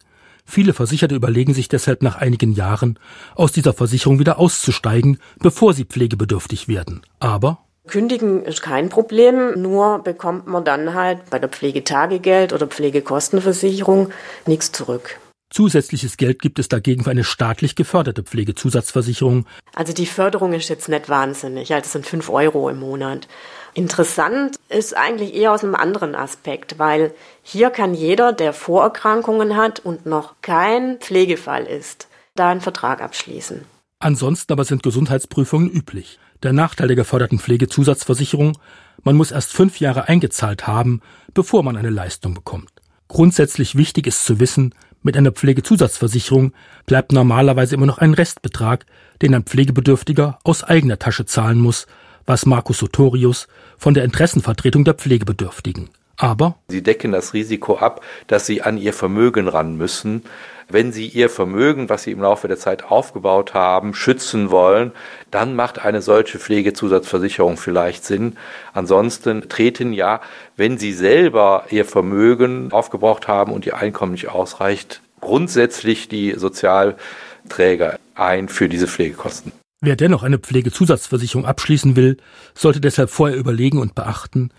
Viele 0.44 0.74
Versicherte 0.74 1.14
überlegen 1.14 1.54
sich 1.54 1.68
deshalb 1.68 2.02
nach 2.02 2.16
einigen 2.16 2.52
Jahren, 2.52 2.98
aus 3.36 3.52
dieser 3.52 3.72
Versicherung 3.72 4.18
wieder 4.18 4.38
auszusteigen, 4.38 5.18
bevor 5.38 5.74
sie 5.74 5.84
pflegebedürftig 5.84 6.68
werden. 6.68 7.02
Aber 7.18 7.65
Kündigen 7.87 8.44
ist 8.44 8.62
kein 8.62 8.88
Problem, 8.88 9.61
nur 9.61 10.01
bekommt 10.01 10.46
man 10.46 10.64
dann 10.64 10.94
halt 10.94 11.31
bei 11.31 11.38
der 11.38 11.49
Pflegetagegeld 11.49 12.53
oder 12.53 12.66
Pflegekostenversicherung 12.66 14.11
nichts 14.46 14.72
zurück. 14.72 15.18
Zusätzliches 15.51 16.16
Geld 16.16 16.42
gibt 16.42 16.59
es 16.59 16.68
dagegen 16.68 17.05
für 17.05 17.11
eine 17.11 17.22
staatlich 17.22 17.77
geförderte 17.77 18.25
Pflegezusatzversicherung. 18.25 19.46
Also 19.75 19.92
die 19.92 20.07
Förderung 20.07 20.53
ist 20.53 20.68
jetzt 20.68 20.88
nicht 20.88 21.09
wahnsinnig, 21.09 21.72
also 21.72 21.83
das 21.83 21.92
sind 21.92 22.07
fünf 22.07 22.29
Euro 22.29 22.68
im 22.68 22.81
Monat. 22.81 23.29
Interessant 23.72 24.59
ist 24.68 24.96
eigentlich 24.96 25.35
eher 25.35 25.53
aus 25.53 25.62
einem 25.62 25.75
anderen 25.75 26.14
Aspekt, 26.14 26.79
weil 26.79 27.12
hier 27.42 27.70
kann 27.70 27.94
jeder, 27.94 28.33
der 28.33 28.53
Vorerkrankungen 28.53 29.57
hat 29.57 29.81
und 29.81 30.07
noch 30.07 30.35
kein 30.42 30.99
Pflegefall 30.99 31.64
ist, 31.64 32.09
da 32.35 32.49
einen 32.49 32.61
Vertrag 32.61 33.01
abschließen. 33.01 33.64
Ansonsten 33.99 34.53
aber 34.53 34.64
sind 34.64 34.83
Gesundheitsprüfungen 34.83 35.70
üblich. 35.70 36.18
Der 36.46 36.52
Nachteil 36.52 36.87
der 36.87 36.94
geförderten 36.94 37.40
Pflegezusatzversicherung, 37.40 38.56
man 39.02 39.16
muss 39.16 39.32
erst 39.32 39.52
fünf 39.52 39.80
Jahre 39.80 40.06
eingezahlt 40.06 40.68
haben, 40.68 41.00
bevor 41.35 41.64
man 41.64 41.76
eine 41.76 41.90
Leistung 41.90 42.35
bekommt. 42.35 42.70
Grundsätzlich 43.09 43.74
wichtig 43.74 44.06
ist 44.06 44.24
zu 44.24 44.38
wissen, 44.38 44.72
mit 45.02 45.16
einer 45.16 45.32
Pflegezusatzversicherung 45.32 46.52
bleibt 46.87 47.11
normalerweise 47.11 47.74
immer 47.74 47.87
noch 47.87 47.98
ein 47.98 48.14
Restbetrag, 48.14 48.87
den 49.22 49.35
ein 49.35 49.42
Pflegebedürftiger 49.42 50.38
aus 50.44 50.62
eigener 50.62 51.00
Tasche 51.00 51.26
zahlen 51.26 51.59
muss, 51.59 51.88
was 52.26 52.46
Markus 52.46 52.78
Sotorius 52.78 53.48
von 53.76 53.94
der 53.94 54.04
Interessenvertretung 54.04 54.85
der 54.85 54.94
Pflegebedürftigen. 54.94 55.90
Aber 56.16 56.59
sie 56.68 56.85
decken 56.85 57.11
das 57.11 57.35
Risiko 57.35 57.78
ab, 57.78 58.02
dass 58.28 58.46
sie 58.46 58.62
an 58.62 58.78
ihr 58.78 58.92
Vermögen 58.92 59.48
ran 59.48 59.76
müssen. 59.76 60.22
Wenn 60.68 60.90
sie 60.90 61.07
ihr 61.07 61.31
Vermögen, 61.31 61.88
was 61.88 62.02
sie 62.02 62.11
im 62.11 62.20
Laufe 62.20 62.48
der 62.48 62.59
Zeit 62.59 62.90
aufgebaut 62.90 63.55
haben, 63.55 63.94
schützen 63.94 64.50
wollen, 64.50 64.90
dann 65.31 65.55
macht 65.55 65.79
eine 65.79 66.02
solche 66.02 66.40
Pflegezusatzversicherung 66.40 67.57
vielleicht 67.57 68.05
Sinn. 68.05 68.37
Ansonsten 68.72 69.48
treten 69.48 69.92
ja, 69.92 70.20
wenn 70.57 70.76
sie 70.76 70.92
selber 70.92 71.66
ihr 71.70 71.85
Vermögen 71.85 72.72
aufgebraucht 72.72 73.29
haben 73.29 73.52
und 73.52 73.64
ihr 73.64 73.76
Einkommen 73.76 74.12
nicht 74.12 74.29
ausreicht, 74.29 75.02
grundsätzlich 75.20 76.09
die 76.09 76.33
Sozialträger 76.33 78.00
ein 78.16 78.48
für 78.48 78.68
diese 78.68 78.88
Pflegekosten. 78.88 79.52
Wer 79.81 79.94
dennoch 79.94 80.24
eine 80.24 80.38
Pflegezusatzversicherung 80.38 81.46
abschließen 81.46 81.94
will, 81.94 82.16
sollte 82.55 82.81
deshalb 82.81 83.11
vorher 83.11 83.37
überlegen 83.37 83.79
und 83.79 83.94
beachten, 83.94 84.50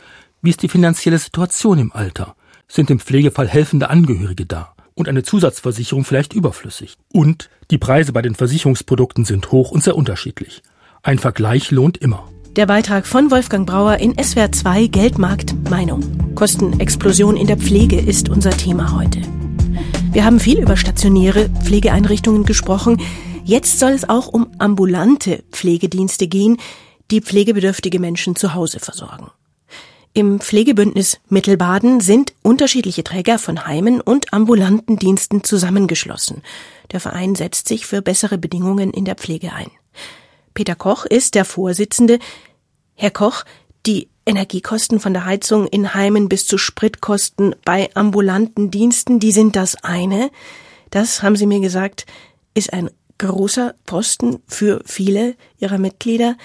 wie 0.42 0.52
ist 0.52 0.62
die 0.62 0.70
finanzielle 0.70 1.18
Situation 1.18 1.80
im 1.80 1.92
Alter? 1.92 2.36
Sind 2.70 2.90
im 2.92 3.00
Pflegefall 3.00 3.48
helfende 3.48 3.90
Angehörige 3.90 4.46
da? 4.46 4.77
Und 4.98 5.08
eine 5.08 5.22
Zusatzversicherung 5.22 6.06
vielleicht 6.06 6.34
überflüssig? 6.34 6.98
Und 7.14 7.52
die 7.70 7.78
Preise 7.78 8.14
bei 8.14 8.24
den 8.24 8.34
Versicherungsprodukten 8.34 9.26
sind 9.26 9.52
hoch 9.52 9.70
und 9.70 9.84
sehr 9.84 9.96
unterschiedlich. 9.96 10.64
Ein 11.04 11.20
Vergleich 11.20 11.70
lohnt 11.70 12.00
immer. 12.00 12.28
Der 12.56 12.66
Beitrag 12.66 13.06
von 13.06 13.30
Wolfgang 13.30 13.68
Brauer 13.68 13.98
in 13.98 14.18
SWR 14.18 14.52
2 14.52 14.88
Geldmarkt 14.88 15.70
Meinung. 15.70 16.34
Kostenexplosion 16.34 17.38
in 17.38 17.46
der 17.46 17.58
Pflege 17.58 18.00
ist 18.00 18.28
unser 18.28 18.50
Thema 18.50 18.98
heute. 18.98 19.22
Wir 20.14 20.26
haben 20.26 20.40
viel 20.40 20.60
über 20.60 20.76
stationäre 20.76 21.50
Pflegeeinrichtungen 21.64 22.44
gesprochen. 22.44 23.00
Jetzt 23.44 23.78
soll 23.78 23.92
es 23.92 24.10
auch 24.10 24.28
um 24.28 24.48
ambulante 24.58 25.44
Pflegedienste 25.52 26.28
gehen, 26.28 26.58
die 27.12 27.22
pflegebedürftige 27.22 28.00
Menschen 28.00 28.36
zu 28.36 28.56
Hause 28.56 28.80
versorgen. 28.80 29.30
Im 30.18 30.40
Pflegebündnis 30.40 31.20
Mittelbaden 31.30 32.00
sind 32.00 32.34
unterschiedliche 32.42 33.04
Träger 33.04 33.38
von 33.38 33.68
Heimen 33.68 34.02
und 34.02 34.34
ambulanten 34.34 34.98
Diensten 34.98 35.44
zusammengeschlossen. 35.44 36.42
Der 36.92 37.00
Verein 37.00 37.36
setzt 37.36 37.68
sich 37.68 37.86
für 37.86 38.02
bessere 38.02 38.40
Bedingungen 38.40 38.90
in 38.90 39.06
der 39.06 39.14
Pflege 39.14 39.54
ein. 39.54 39.70
Peter 40.56 40.74
Koch 40.74 41.06
ist 41.06 41.36
der 41.36 41.46
Vorsitzende. 41.46 42.18
Herr 42.96 43.12
Koch, 43.12 43.44
die 43.86 44.10
Energiekosten 44.26 45.00
von 45.00 45.14
der 45.14 45.26
Heizung 45.26 45.68
in 45.68 45.94
Heimen 45.94 46.30
bis 46.30 46.48
zu 46.48 46.58
Spritkosten 46.58 47.56
bei 47.64 47.92
ambulanten 47.94 48.72
Diensten, 48.72 49.20
die 49.20 49.32
sind 49.32 49.56
das 49.56 49.84
eine. 49.84 50.32
Das 50.90 51.22
haben 51.22 51.36
Sie 51.36 51.46
mir 51.46 51.60
gesagt, 51.60 52.08
ist 52.56 52.74
ein 52.74 52.90
großer 53.20 53.76
Posten 53.86 54.42
für 54.48 54.82
viele 54.84 55.36
ihrer 55.60 55.78
Mitglieder. 55.78 56.38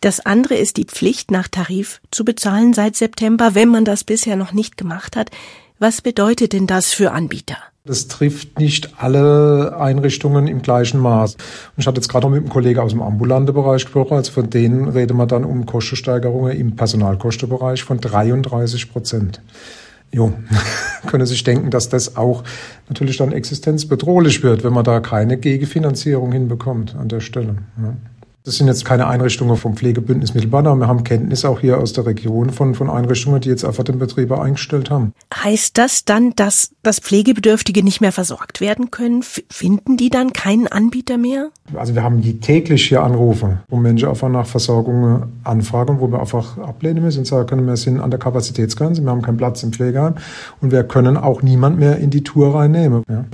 Das 0.00 0.20
andere 0.20 0.54
ist 0.54 0.76
die 0.76 0.84
Pflicht, 0.84 1.30
nach 1.30 1.48
Tarif 1.48 2.00
zu 2.10 2.24
bezahlen 2.24 2.74
seit 2.74 2.96
September, 2.96 3.54
wenn 3.54 3.68
man 3.68 3.84
das 3.84 4.04
bisher 4.04 4.36
noch 4.36 4.52
nicht 4.52 4.76
gemacht 4.76 5.16
hat. 5.16 5.30
Was 5.78 6.00
bedeutet 6.00 6.52
denn 6.52 6.66
das 6.66 6.92
für 6.92 7.12
Anbieter? 7.12 7.56
Das 7.86 8.08
trifft 8.08 8.58
nicht 8.58 8.94
alle 8.98 9.76
Einrichtungen 9.78 10.48
im 10.48 10.60
gleichen 10.60 10.98
Maß. 10.98 11.34
Und 11.34 11.40
ich 11.76 11.86
hatte 11.86 12.00
jetzt 12.00 12.08
gerade 12.08 12.26
noch 12.26 12.32
mit 12.32 12.40
einem 12.40 12.48
Kollegen 12.48 12.80
aus 12.80 12.90
dem 12.90 13.00
ambulanten 13.00 13.54
Bereich 13.54 13.84
gesprochen. 13.84 14.14
Also 14.14 14.32
von 14.32 14.50
denen 14.50 14.88
reden 14.88 15.16
wir 15.16 15.26
dann 15.26 15.44
um 15.44 15.66
Kostensteigerungen 15.66 16.56
im 16.56 16.74
Personalkostenbereich 16.74 17.84
von 17.84 17.98
33 17.98 18.90
Prozent. 18.90 19.40
Jo, 20.12 20.32
können 21.06 21.26
sich 21.26 21.44
denken, 21.44 21.70
dass 21.70 21.88
das 21.88 22.16
auch 22.16 22.42
natürlich 22.88 23.18
dann 23.18 23.32
existenzbedrohlich 23.32 24.42
wird, 24.42 24.64
wenn 24.64 24.72
man 24.72 24.84
da 24.84 24.98
keine 24.98 25.36
Gegenfinanzierung 25.36 26.32
hinbekommt 26.32 26.96
an 26.96 27.08
der 27.08 27.20
Stelle. 27.20 27.56
Ja. 27.80 27.94
Das 28.46 28.58
sind 28.58 28.68
jetzt 28.68 28.84
keine 28.84 29.08
Einrichtungen 29.08 29.56
vom 29.56 29.74
Pflegebündnis 29.74 30.32
Mittelbahn, 30.32 30.68
aber 30.68 30.78
wir 30.78 30.86
haben 30.86 31.02
Kenntnis 31.02 31.44
auch 31.44 31.58
hier 31.58 31.78
aus 31.78 31.94
der 31.94 32.06
Region 32.06 32.50
von, 32.50 32.76
von 32.76 32.88
Einrichtungen, 32.88 33.40
die 33.40 33.48
jetzt 33.48 33.64
einfach 33.64 33.82
den 33.82 33.98
Betriebe 33.98 34.40
eingestellt 34.40 34.88
haben. 34.88 35.12
Heißt 35.34 35.76
das 35.76 36.04
dann, 36.04 36.32
dass, 36.36 36.70
dass 36.84 37.00
Pflegebedürftige 37.00 37.82
nicht 37.82 38.00
mehr 38.00 38.12
versorgt 38.12 38.60
werden 38.60 38.92
können? 38.92 39.22
F 39.22 39.42
finden 39.50 39.96
die 39.96 40.10
dann 40.10 40.32
keinen 40.32 40.68
Anbieter 40.68 41.18
mehr? 41.18 41.48
Also 41.74 41.96
wir 41.96 42.04
haben 42.04 42.22
täglich 42.40 42.86
hier 42.86 43.02
Anrufe, 43.02 43.58
wo 43.68 43.78
Menschen 43.78 44.08
einfach 44.08 44.28
nach 44.28 44.46
Versorgung 44.46 45.24
anfragen, 45.42 45.98
wo 45.98 46.06
wir 46.06 46.20
einfach 46.20 46.56
ablehnen 46.58 47.02
müssen 47.02 47.18
und 47.20 47.24
sagen 47.24 47.48
können, 47.48 47.66
wir 47.66 47.76
sind 47.76 47.98
an 47.98 48.10
der 48.10 48.20
Kapazitätsgrenze, 48.20 49.02
wir 49.02 49.10
haben 49.10 49.22
keinen 49.22 49.38
Platz 49.38 49.64
im 49.64 49.72
Pflegeheim 49.72 50.14
und 50.60 50.70
wir 50.70 50.84
können 50.84 51.16
auch 51.16 51.42
niemand 51.42 51.80
mehr 51.80 51.98
in 51.98 52.10
die 52.10 52.22
Tour 52.22 52.54
reinnehmen. 52.54 53.02
Ja. 53.08 53.24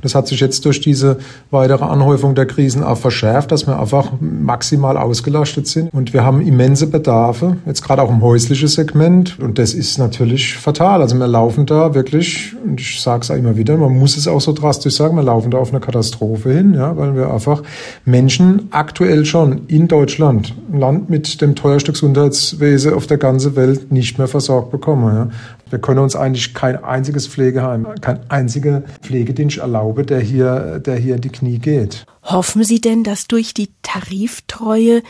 Das 0.00 0.14
hat 0.14 0.28
sich 0.28 0.40
jetzt 0.40 0.64
durch 0.64 0.80
diese 0.80 1.18
weitere 1.50 1.84
Anhäufung 1.84 2.34
der 2.34 2.46
Krisen 2.46 2.82
auch 2.82 2.96
verschärft, 2.96 3.52
dass 3.52 3.66
wir 3.66 3.78
einfach 3.78 4.12
maximal 4.18 4.61
ausgelastet 4.96 5.66
sind. 5.66 5.92
Und 5.92 6.12
wir 6.12 6.24
haben 6.24 6.40
immense 6.40 6.86
Bedarfe, 6.86 7.56
jetzt 7.66 7.82
gerade 7.82 8.02
auch 8.02 8.10
im 8.10 8.22
häuslichen 8.22 8.68
Segment. 8.68 9.38
Und 9.38 9.58
das 9.58 9.74
ist 9.74 9.98
natürlich 9.98 10.56
fatal. 10.56 11.00
Also 11.02 11.16
wir 11.16 11.26
laufen 11.26 11.66
da 11.66 11.94
wirklich, 11.94 12.54
und 12.64 12.80
ich 12.80 13.00
sage 13.00 13.22
es 13.22 13.30
auch 13.30 13.36
immer 13.36 13.56
wieder, 13.56 13.76
man 13.76 13.96
muss 13.98 14.16
es 14.16 14.28
auch 14.28 14.40
so 14.40 14.52
drastisch 14.52 14.94
sagen, 14.94 15.16
wir 15.16 15.22
laufen 15.22 15.50
da 15.50 15.58
auf 15.58 15.70
eine 15.70 15.80
Katastrophe 15.80 16.52
hin, 16.52 16.74
ja, 16.74 16.96
weil 16.96 17.14
wir 17.14 17.32
einfach 17.32 17.62
Menschen 18.04 18.68
aktuell 18.70 19.24
schon 19.24 19.66
in 19.68 19.88
Deutschland, 19.88 20.54
ein 20.72 20.78
Land 20.78 21.10
mit 21.10 21.40
dem 21.40 21.54
teuersten 21.54 21.92
Gesundheitswesen 21.92 22.94
auf 22.94 23.06
der 23.06 23.18
ganzen 23.18 23.56
Welt, 23.56 23.92
nicht 23.92 24.18
mehr 24.18 24.28
versorgt 24.28 24.70
bekommen. 24.70 25.14
Ja. 25.14 25.28
Wir 25.72 25.78
können 25.78 26.00
uns 26.00 26.14
eigentlich 26.14 26.52
kein 26.52 26.84
einziges 26.84 27.26
Pflegeheim, 27.26 27.86
kein 28.02 28.30
einziger 28.30 28.82
Pflegedienst 29.00 29.56
erlauben, 29.56 30.04
der 30.04 30.20
hier, 30.20 30.78
der 30.80 30.96
hier 30.96 31.14
in 31.14 31.22
die 31.22 31.30
Knie 31.30 31.58
geht. 31.58 32.04
Hoffen 32.22 32.62
Sie 32.62 32.78
denn, 32.78 33.04
dass 33.04 33.26
durch 33.26 33.54
die 33.54 33.70
Tariftreue 33.80 35.02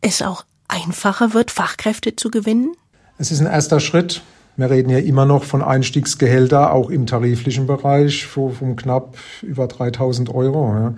es 0.00 0.20
auch 0.20 0.44
einfacher 0.66 1.34
wird, 1.34 1.52
Fachkräfte 1.52 2.16
zu 2.16 2.32
gewinnen? 2.32 2.72
Es 3.18 3.30
ist 3.30 3.38
ein 3.38 3.46
erster 3.46 3.78
Schritt. 3.78 4.22
Wir 4.56 4.70
reden 4.70 4.90
ja 4.90 4.98
immer 4.98 5.24
noch 5.24 5.44
von 5.44 5.62
Einstiegsgehälter, 5.62 6.72
auch 6.72 6.90
im 6.90 7.06
tariflichen 7.06 7.66
Bereich, 7.66 8.26
von 8.26 8.76
knapp 8.76 9.16
über 9.42 9.66
3000 9.66 10.34
Euro. 10.34 10.74
Ja. 10.74 10.94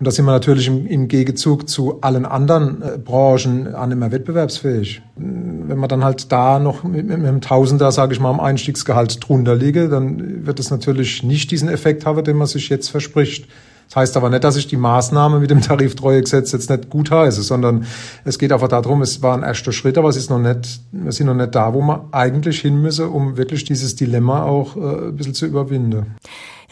Und 0.00 0.08
da 0.08 0.10
sind 0.10 0.24
wir 0.24 0.32
natürlich 0.32 0.66
im, 0.66 0.86
im 0.86 1.06
Gegenzug 1.08 1.68
zu 1.68 2.00
allen 2.00 2.26
anderen 2.26 2.82
äh, 2.82 2.98
Branchen 2.98 3.74
an 3.74 3.92
immer 3.92 4.10
wettbewerbsfähig. 4.10 5.02
Wenn 5.16 5.78
man 5.78 5.88
dann 5.88 6.02
halt 6.02 6.32
da 6.32 6.58
noch 6.58 6.82
mit, 6.82 7.06
mit 7.06 7.18
einem 7.18 7.40
Tausender, 7.40 7.92
sage 7.92 8.14
ich 8.14 8.20
mal, 8.20 8.30
am 8.30 8.40
Einstiegsgehalt 8.40 9.26
drunter 9.26 9.54
liege, 9.54 9.88
dann 9.88 10.46
wird 10.46 10.58
es 10.58 10.70
natürlich 10.70 11.22
nicht 11.22 11.50
diesen 11.50 11.68
Effekt 11.68 12.06
haben, 12.06 12.24
den 12.24 12.36
man 12.36 12.46
sich 12.46 12.68
jetzt 12.70 12.88
verspricht. 12.88 13.46
Das 13.88 13.96
heißt 13.96 14.16
aber 14.16 14.30
nicht, 14.30 14.44
dass 14.44 14.56
ich 14.56 14.66
die 14.66 14.76
Maßnahme 14.76 15.40
mit 15.40 15.50
dem 15.50 15.60
Tariftreuegesetz 15.60 16.52
jetzt 16.52 16.70
nicht 16.70 16.90
gut 16.90 17.10
heiße, 17.10 17.42
sondern 17.42 17.86
es 18.24 18.38
geht 18.38 18.52
einfach 18.52 18.68
darum, 18.68 19.02
es 19.02 19.22
war 19.22 19.36
ein 19.36 19.42
erster 19.42 19.72
Schritt, 19.72 19.98
aber 19.98 20.08
es 20.08 20.16
ist 20.16 20.30
noch 20.30 20.38
nicht, 20.38 20.80
wir 20.92 21.12
sind 21.12 21.26
noch 21.26 21.34
nicht 21.34 21.54
da, 21.54 21.74
wo 21.74 21.80
wir 21.80 22.08
eigentlich 22.12 22.60
hin 22.60 22.80
müssen, 22.80 23.08
um 23.08 23.36
wirklich 23.36 23.64
dieses 23.64 23.96
Dilemma 23.96 24.42
auch 24.42 24.76
äh, 24.76 25.08
ein 25.08 25.16
bisschen 25.16 25.34
zu 25.34 25.46
überwinden. 25.46 26.16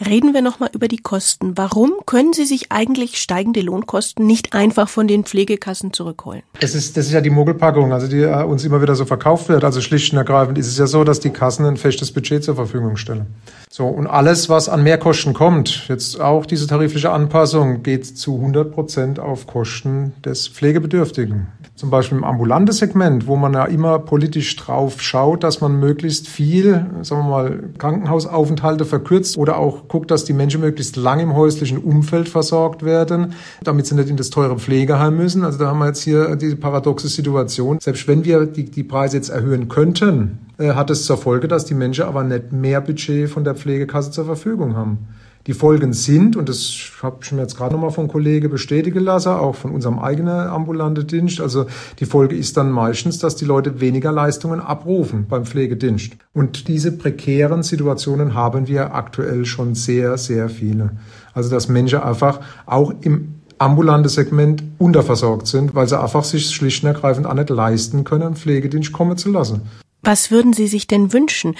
reden 0.05 0.33
wir 0.33 0.41
nochmal 0.41 0.69
über 0.73 0.87
die 0.87 0.97
Kosten. 0.97 1.57
Warum 1.57 1.93
können 2.05 2.33
Sie 2.33 2.45
sich 2.45 2.71
eigentlich 2.71 3.21
steigende 3.21 3.61
Lohnkosten 3.61 4.25
nicht 4.25 4.53
einfach 4.53 4.89
von 4.89 5.07
den 5.07 5.23
Pflegekassen 5.23 5.93
zurückholen? 5.93 6.43
Das 6.59 6.75
ist, 6.75 6.97
das 6.97 7.05
ist 7.05 7.13
ja 7.13 7.21
die 7.21 7.29
Mogelpackung, 7.29 7.93
also 7.93 8.07
die 8.07 8.21
äh, 8.21 8.43
uns 8.43 8.63
immer 8.65 8.81
wieder 8.81 8.95
so 8.95 9.05
verkauft 9.05 9.49
wird. 9.49 9.63
Also 9.63 9.81
schlicht 9.81 10.11
und 10.11 10.17
ergreifend 10.17 10.57
ist 10.57 10.67
es 10.67 10.77
ja 10.77 10.87
so, 10.87 11.03
dass 11.03 11.19
die 11.19 11.29
Kassen 11.29 11.65
ein 11.65 11.77
festes 11.77 12.11
Budget 12.11 12.43
zur 12.43 12.55
Verfügung 12.55 12.97
stellen. 12.97 13.27
So, 13.75 13.87
und 13.87 14.05
alles, 14.05 14.49
was 14.49 14.69
an 14.69 14.83
Mehrkosten 14.83 15.33
kommt, 15.33 15.87
jetzt 15.87 16.21
auch 16.21 16.45
diese 16.45 16.67
tarifliche 16.67 17.09
Anpassung, 17.09 17.81
geht 17.81 18.05
zu 18.05 18.35
100 18.35 18.71
Prozent 18.71 19.19
auf 19.19 19.47
Kosten 19.47 20.13
des 20.23 20.47
Pflegebedürftigen. 20.47 21.47
Zum 21.73 21.89
Beispiel 21.89 22.19
im 22.19 22.23
ambulanten 22.23 22.71
Segment, 22.71 23.25
wo 23.25 23.35
man 23.35 23.53
ja 23.53 23.65
immer 23.65 23.97
politisch 23.97 24.55
drauf 24.57 25.01
schaut, 25.01 25.43
dass 25.43 25.59
man 25.59 25.79
möglichst 25.79 26.27
viel, 26.27 26.85
sagen 27.01 27.23
wir 27.23 27.29
mal, 27.31 27.63
Krankenhausaufenthalte 27.79 28.85
verkürzt 28.85 29.39
oder 29.39 29.57
auch 29.57 29.87
guckt, 29.87 30.11
dass 30.11 30.23
die 30.23 30.33
Menschen 30.33 30.61
möglichst 30.61 30.95
lange 30.95 31.23
im 31.23 31.35
häuslichen 31.35 31.79
Umfeld 31.79 32.29
versorgt 32.29 32.85
werden, 32.85 33.33
damit 33.63 33.87
sie 33.87 33.95
nicht 33.95 34.07
in 34.07 34.17
das 34.17 34.29
teure 34.29 34.59
Pflegeheim 34.59 35.17
müssen. 35.17 35.43
Also 35.43 35.57
da 35.57 35.65
haben 35.65 35.79
wir 35.79 35.87
jetzt 35.87 36.03
hier 36.03 36.35
diese 36.35 36.57
paradoxe 36.57 37.07
Situation. 37.07 37.79
Selbst 37.79 38.07
wenn 38.07 38.23
wir 38.23 38.45
die, 38.45 38.65
die 38.65 38.83
Preise 38.83 39.17
jetzt 39.17 39.29
erhöhen 39.29 39.67
könnten, 39.67 40.37
hat 40.71 40.89
es 40.89 41.05
zur 41.05 41.17
Folge, 41.17 41.47
dass 41.47 41.65
die 41.65 41.73
Menschen 41.73 42.05
aber 42.05 42.23
nicht 42.23 42.51
mehr 42.51 42.81
Budget 42.81 43.29
von 43.29 43.43
der 43.43 43.55
Pflegekasse 43.55 44.11
zur 44.11 44.25
Verfügung 44.25 44.75
haben. 44.75 45.07
Die 45.45 45.53
Folgen 45.53 45.91
sind, 45.91 46.37
und 46.37 46.47
das 46.47 46.73
habe 47.01 47.17
ich 47.21 47.31
mir 47.33 47.41
jetzt 47.41 47.57
gerade 47.57 47.73
nochmal 47.73 47.91
von 47.91 48.07
Kollege 48.07 48.47
bestätigen 48.47 49.01
lassen, 49.01 49.29
auch 49.29 49.55
von 49.55 49.71
unserem 49.71 49.99
eigenen 49.99 50.47
ambulanten 50.47 51.05
Dienst, 51.05 51.41
also 51.41 51.65
die 51.99 52.05
Folge 52.05 52.37
ist 52.37 52.55
dann 52.55 52.71
meistens, 52.71 53.19
dass 53.19 53.35
die 53.35 53.43
Leute 53.43 53.81
weniger 53.81 54.13
Leistungen 54.13 54.61
abrufen 54.61 55.25
beim 55.27 55.45
Pflegedienst. 55.45 56.13
Und 56.33 56.69
diese 56.69 56.93
prekären 56.93 57.61
Situationen 57.61 58.33
haben 58.35 58.69
wir 58.69 58.95
aktuell 58.95 59.43
schon 59.43 59.75
sehr, 59.75 60.17
sehr 60.17 60.47
viele. 60.47 60.91
Also 61.33 61.49
dass 61.49 61.67
Menschen 61.67 61.99
einfach 61.99 62.39
auch 62.65 62.93
im 63.01 63.35
ambulante 63.57 64.09
Segment 64.09 64.63
unterversorgt 64.77 65.47
sind, 65.47 65.75
weil 65.75 65.87
sie 65.87 65.99
einfach 65.99 66.23
sich 66.23 66.49
schlicht 66.49 66.83
und 66.83 66.89
ergreifend 66.89 67.27
auch 67.27 67.33
nicht 67.33 67.49
leisten 67.49 68.03
können, 68.03 68.35
Pflegedienst 68.35 68.93
kommen 68.93 69.17
zu 69.17 69.31
lassen. 69.31 69.61
Was 70.03 70.31
würden 70.31 70.53
Sie 70.53 70.67
sich 70.67 70.85
denn 70.85 71.13
wünschen? 71.13 71.55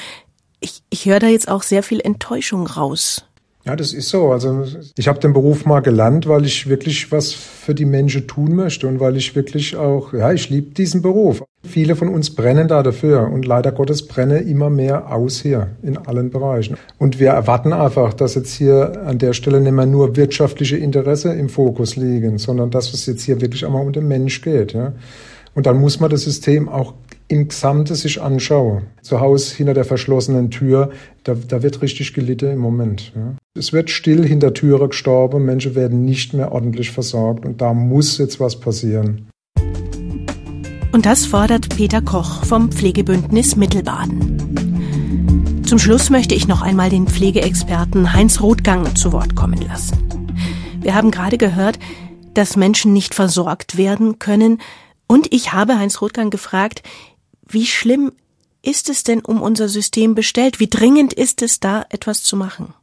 Ich, 0.59 0.83
ich 0.89 1.05
höre 1.05 1.19
da 1.19 1.27
jetzt 1.27 1.49
auch 1.49 1.63
sehr 1.63 1.81
viel 1.81 2.01
Enttäuschung 2.01 2.67
raus. 2.67 3.25
Ja, 3.65 3.77
das 3.77 3.93
ist 3.93 4.09
so. 4.09 4.31
Also 4.31 4.65
ich 4.97 5.07
habe 5.07 5.19
den 5.19 5.31
Beruf 5.31 5.65
mal 5.65 5.79
gelernt, 5.79 6.27
weil 6.27 6.43
ich 6.43 6.67
wirklich 6.67 7.13
was 7.13 7.31
für 7.31 7.73
die 7.73 7.85
Menschen 7.85 8.27
tun 8.27 8.55
möchte 8.55 8.87
und 8.87 8.99
weil 8.99 9.15
ich 9.15 9.37
wirklich 9.37 9.77
auch, 9.77 10.11
ja, 10.11 10.33
ich 10.33 10.49
liebe 10.49 10.73
diesen 10.73 11.01
Beruf. 11.01 11.41
Viele 11.65 11.95
von 11.95 12.09
uns 12.09 12.35
brennen 12.35 12.67
da 12.67 12.83
dafür 12.83 13.29
und 13.31 13.45
leider 13.45 13.71
Gottes 13.71 14.05
brenne 14.05 14.39
immer 14.39 14.69
mehr 14.69 15.13
aus 15.13 15.39
hier 15.39 15.69
in 15.81 15.97
allen 15.97 16.29
Bereichen. 16.29 16.75
Und 16.97 17.19
wir 17.21 17.29
erwarten 17.29 17.71
einfach, 17.71 18.13
dass 18.13 18.35
jetzt 18.35 18.53
hier 18.53 19.01
an 19.05 19.17
der 19.17 19.31
Stelle 19.31 19.61
nicht 19.61 19.71
mehr 19.71 19.85
nur 19.85 20.17
wirtschaftliche 20.17 20.75
Interesse 20.75 21.31
im 21.33 21.47
Fokus 21.47 21.95
liegen, 21.95 22.39
sondern 22.39 22.69
dass 22.69 22.93
es 22.93 23.05
jetzt 23.05 23.23
hier 23.23 23.39
wirklich 23.39 23.65
einmal 23.65 23.85
um 23.85 23.93
den 23.93 24.09
Mensch 24.09 24.41
geht. 24.41 24.73
Ja. 24.73 24.91
Und 25.55 25.67
dann 25.67 25.79
muss 25.79 26.01
man 26.01 26.09
das 26.09 26.23
System 26.23 26.67
auch 26.67 26.93
im 27.33 27.47
Gesamte 27.47 27.95
sich 27.95 28.21
anschaue, 28.21 28.83
zu 29.01 29.19
Hause 29.19 29.55
hinter 29.55 29.73
der 29.73 29.85
verschlossenen 29.85 30.51
Tür, 30.51 30.91
da, 31.23 31.33
da 31.33 31.63
wird 31.63 31.81
richtig 31.81 32.13
gelitten 32.13 32.51
im 32.51 32.59
Moment. 32.59 33.11
Ja. 33.15 33.33
Es 33.57 33.73
wird 33.73 33.89
still 33.89 34.25
hinter 34.25 34.53
Türe 34.53 34.87
gestorben, 34.87 35.43
Menschen 35.43 35.73
werden 35.73 36.05
nicht 36.05 36.33
mehr 36.33 36.51
ordentlich 36.51 36.91
versorgt 36.91 37.45
und 37.45 37.59
da 37.59 37.73
muss 37.73 38.19
jetzt 38.19 38.39
was 38.39 38.59
passieren. 38.59 39.27
Und 40.91 41.07
das 41.07 41.25
fordert 41.25 41.75
Peter 41.75 42.03
Koch 42.03 42.45
vom 42.45 42.71
Pflegebündnis 42.71 43.55
Mittelbaden. 43.55 45.63
Zum 45.65 45.79
Schluss 45.79 46.11
möchte 46.11 46.35
ich 46.35 46.47
noch 46.47 46.61
einmal 46.61 46.91
den 46.91 47.07
Pflegeexperten 47.07 48.13
Heinz 48.13 48.41
Rothgang 48.41 48.95
zu 48.95 49.11
Wort 49.11 49.35
kommen 49.35 49.59
lassen. 49.67 49.97
Wir 50.81 50.93
haben 50.93 51.09
gerade 51.09 51.39
gehört, 51.39 51.79
dass 52.35 52.57
Menschen 52.57 52.93
nicht 52.93 53.15
versorgt 53.15 53.75
werden 53.75 54.19
können, 54.19 54.59
und 55.07 55.27
ich 55.31 55.53
habe 55.53 55.77
Heinz 55.77 56.01
Rothgang 56.01 56.29
gefragt, 56.29 56.81
wie 57.53 57.65
schlimm 57.65 58.11
ist 58.61 58.89
es 58.89 59.03
denn 59.03 59.19
um 59.19 59.41
unser 59.41 59.67
System 59.67 60.15
bestellt? 60.15 60.59
Wie 60.59 60.69
dringend 60.69 61.13
ist 61.13 61.41
es 61.41 61.59
da, 61.59 61.85
etwas 61.89 62.23
zu 62.23 62.35
machen? 62.37 62.73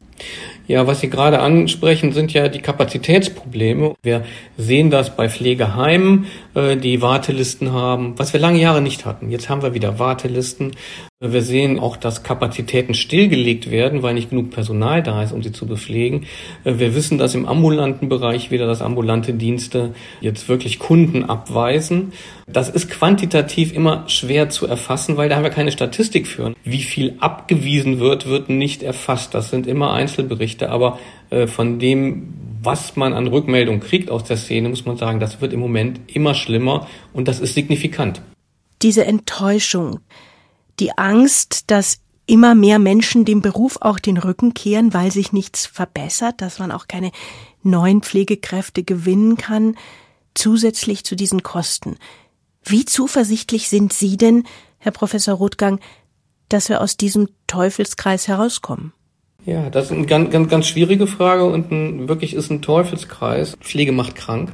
Ja, 0.69 0.87
was 0.87 1.01
Sie 1.01 1.09
gerade 1.09 1.41
ansprechen, 1.41 2.13
sind 2.13 2.33
ja 2.33 2.49
die 2.49 2.61
Kapazitätsprobleme. 2.61 3.95
Wir 4.03 4.25
sehen 4.57 4.91
das 4.91 5.17
bei 5.17 5.29
Pflegeheimen, 5.29 6.27
die 6.55 7.01
Wartelisten 7.01 7.73
haben, 7.73 8.19
was 8.19 8.33
wir 8.33 8.41
lange 8.41 8.61
Jahre 8.61 8.83
nicht 8.83 9.07
hatten. 9.07 9.31
Jetzt 9.31 9.49
haben 9.49 9.63
wir 9.63 9.75
wieder 9.75 9.99
Wartelisten. 9.99 10.73
Wir 11.21 11.43
sehen 11.43 11.79
auch, 11.79 11.97
dass 11.97 12.23
Kapazitäten 12.23 12.95
stillgelegt 12.95 13.71
werden, 13.71 14.03
weil 14.03 14.15
nicht 14.15 14.31
genug 14.31 14.51
Personal 14.51 15.03
da 15.03 15.23
ist, 15.23 15.33
um 15.33 15.43
sie 15.43 15.53
zu 15.53 15.67
bepflegen. 15.67 16.25
Wir 16.65 16.95
wissen, 16.95 17.19
dass 17.19 17.35
im 17.35 17.47
ambulanten 17.47 18.09
Bereich 18.09 18.51
wieder 18.51 18.67
das 18.67 18.81
ambulante 18.81 19.35
Dienste 19.35 19.95
jetzt 20.23 20.49
wirklich 20.49 20.79
Kunden 20.79 21.25
abweisen. 21.25 22.15
Das 22.47 22.69
ist 22.69 22.91
quantitativ 22.91 23.73
immer 23.75 24.09
schwer 24.09 24.49
zu 24.49 24.67
erfassen, 24.67 25.17
weil 25.17 25.29
da 25.29 25.37
haben 25.37 25.45
wir 25.45 25.51
keine 25.51 25.73
Statistik 25.73 26.27
für. 26.27 26.55
Wie 26.65 26.83
viel 26.83 27.15
abgewiesen 27.21 28.01
wird, 28.01 28.27
wird 28.27 28.49
nicht 28.49 28.83
erfasst. 28.83 29.35
Das 29.35 29.51
sind 29.51 29.67
immer 29.67 29.93
Einzelberichte, 29.93 30.71
aber 30.71 30.99
äh, 31.29 31.47
von 31.47 31.79
dem, 31.79 32.33
was 32.63 32.97
man 32.97 33.13
an 33.13 33.27
Rückmeldung 33.27 33.81
kriegt 33.81 34.11
aus 34.11 34.25
der 34.25 34.37
Szene, 34.37 34.69
muss 34.69 34.85
man 34.85 34.97
sagen, 34.97 35.21
das 35.21 35.41
wird 35.41 35.53
im 35.53 35.61
Moment 35.61 36.01
immer 36.07 36.35
schlimmer 36.35 36.87
und 37.13 37.29
das 37.29 37.41
ist 37.41 37.55
signifikant. 37.55 38.23
Diese 38.83 39.05
Enttäuschung, 39.05 40.01
die 40.79 40.97
Angst, 40.97 41.71
dass 41.71 42.01
immer 42.27 42.55
mehr 42.55 42.79
Menschen 42.79 43.25
dem 43.25 43.43
Beruf 43.43 43.79
auch 43.81 43.99
den 43.99 44.17
Rücken 44.17 44.55
kehren, 44.55 44.95
weil 44.95 45.11
sich 45.11 45.33
nichts 45.33 45.67
verbessert, 45.67 46.41
dass 46.41 46.59
man 46.59 46.71
auch 46.71 46.87
keine 46.87 47.11
neuen 47.63 48.03
Pflegekräfte 48.03 48.85
gewinnen 48.85 49.37
kann, 49.37 49.77
zusätzlich 50.35 51.05
zu 51.05 51.17
diesen 51.17 51.43
Kosten. 51.43 51.97
Wie 52.63 52.85
zuversichtlich 52.85 53.69
sind 53.69 53.93
Sie 53.93 54.17
denn, 54.17 54.45
Herr 54.79 54.93
Professor 54.93 55.35
Rothgang, 55.35 55.81
dass 56.49 56.69
wir 56.69 56.81
aus 56.81 56.97
diesem 56.97 57.29
Teufelskreis 57.47 58.29
herauskommen? 58.29 58.93
Ja, 59.47 59.71
das 59.71 59.87
ist 59.87 59.93
eine 59.93 60.07
ganz, 60.07 60.31
ganz, 60.31 60.49
ganz 60.49 60.67
schwierige 60.67 61.07
Frage 61.07 61.45
und 61.45 61.71
ein, 61.71 62.09
wirklich 62.09 62.35
ist 62.35 62.51
ein 62.51 62.63
Teufelskreis. 62.63 63.57
Pflege 63.61 63.93
macht 63.93 64.15
krank. 64.15 64.53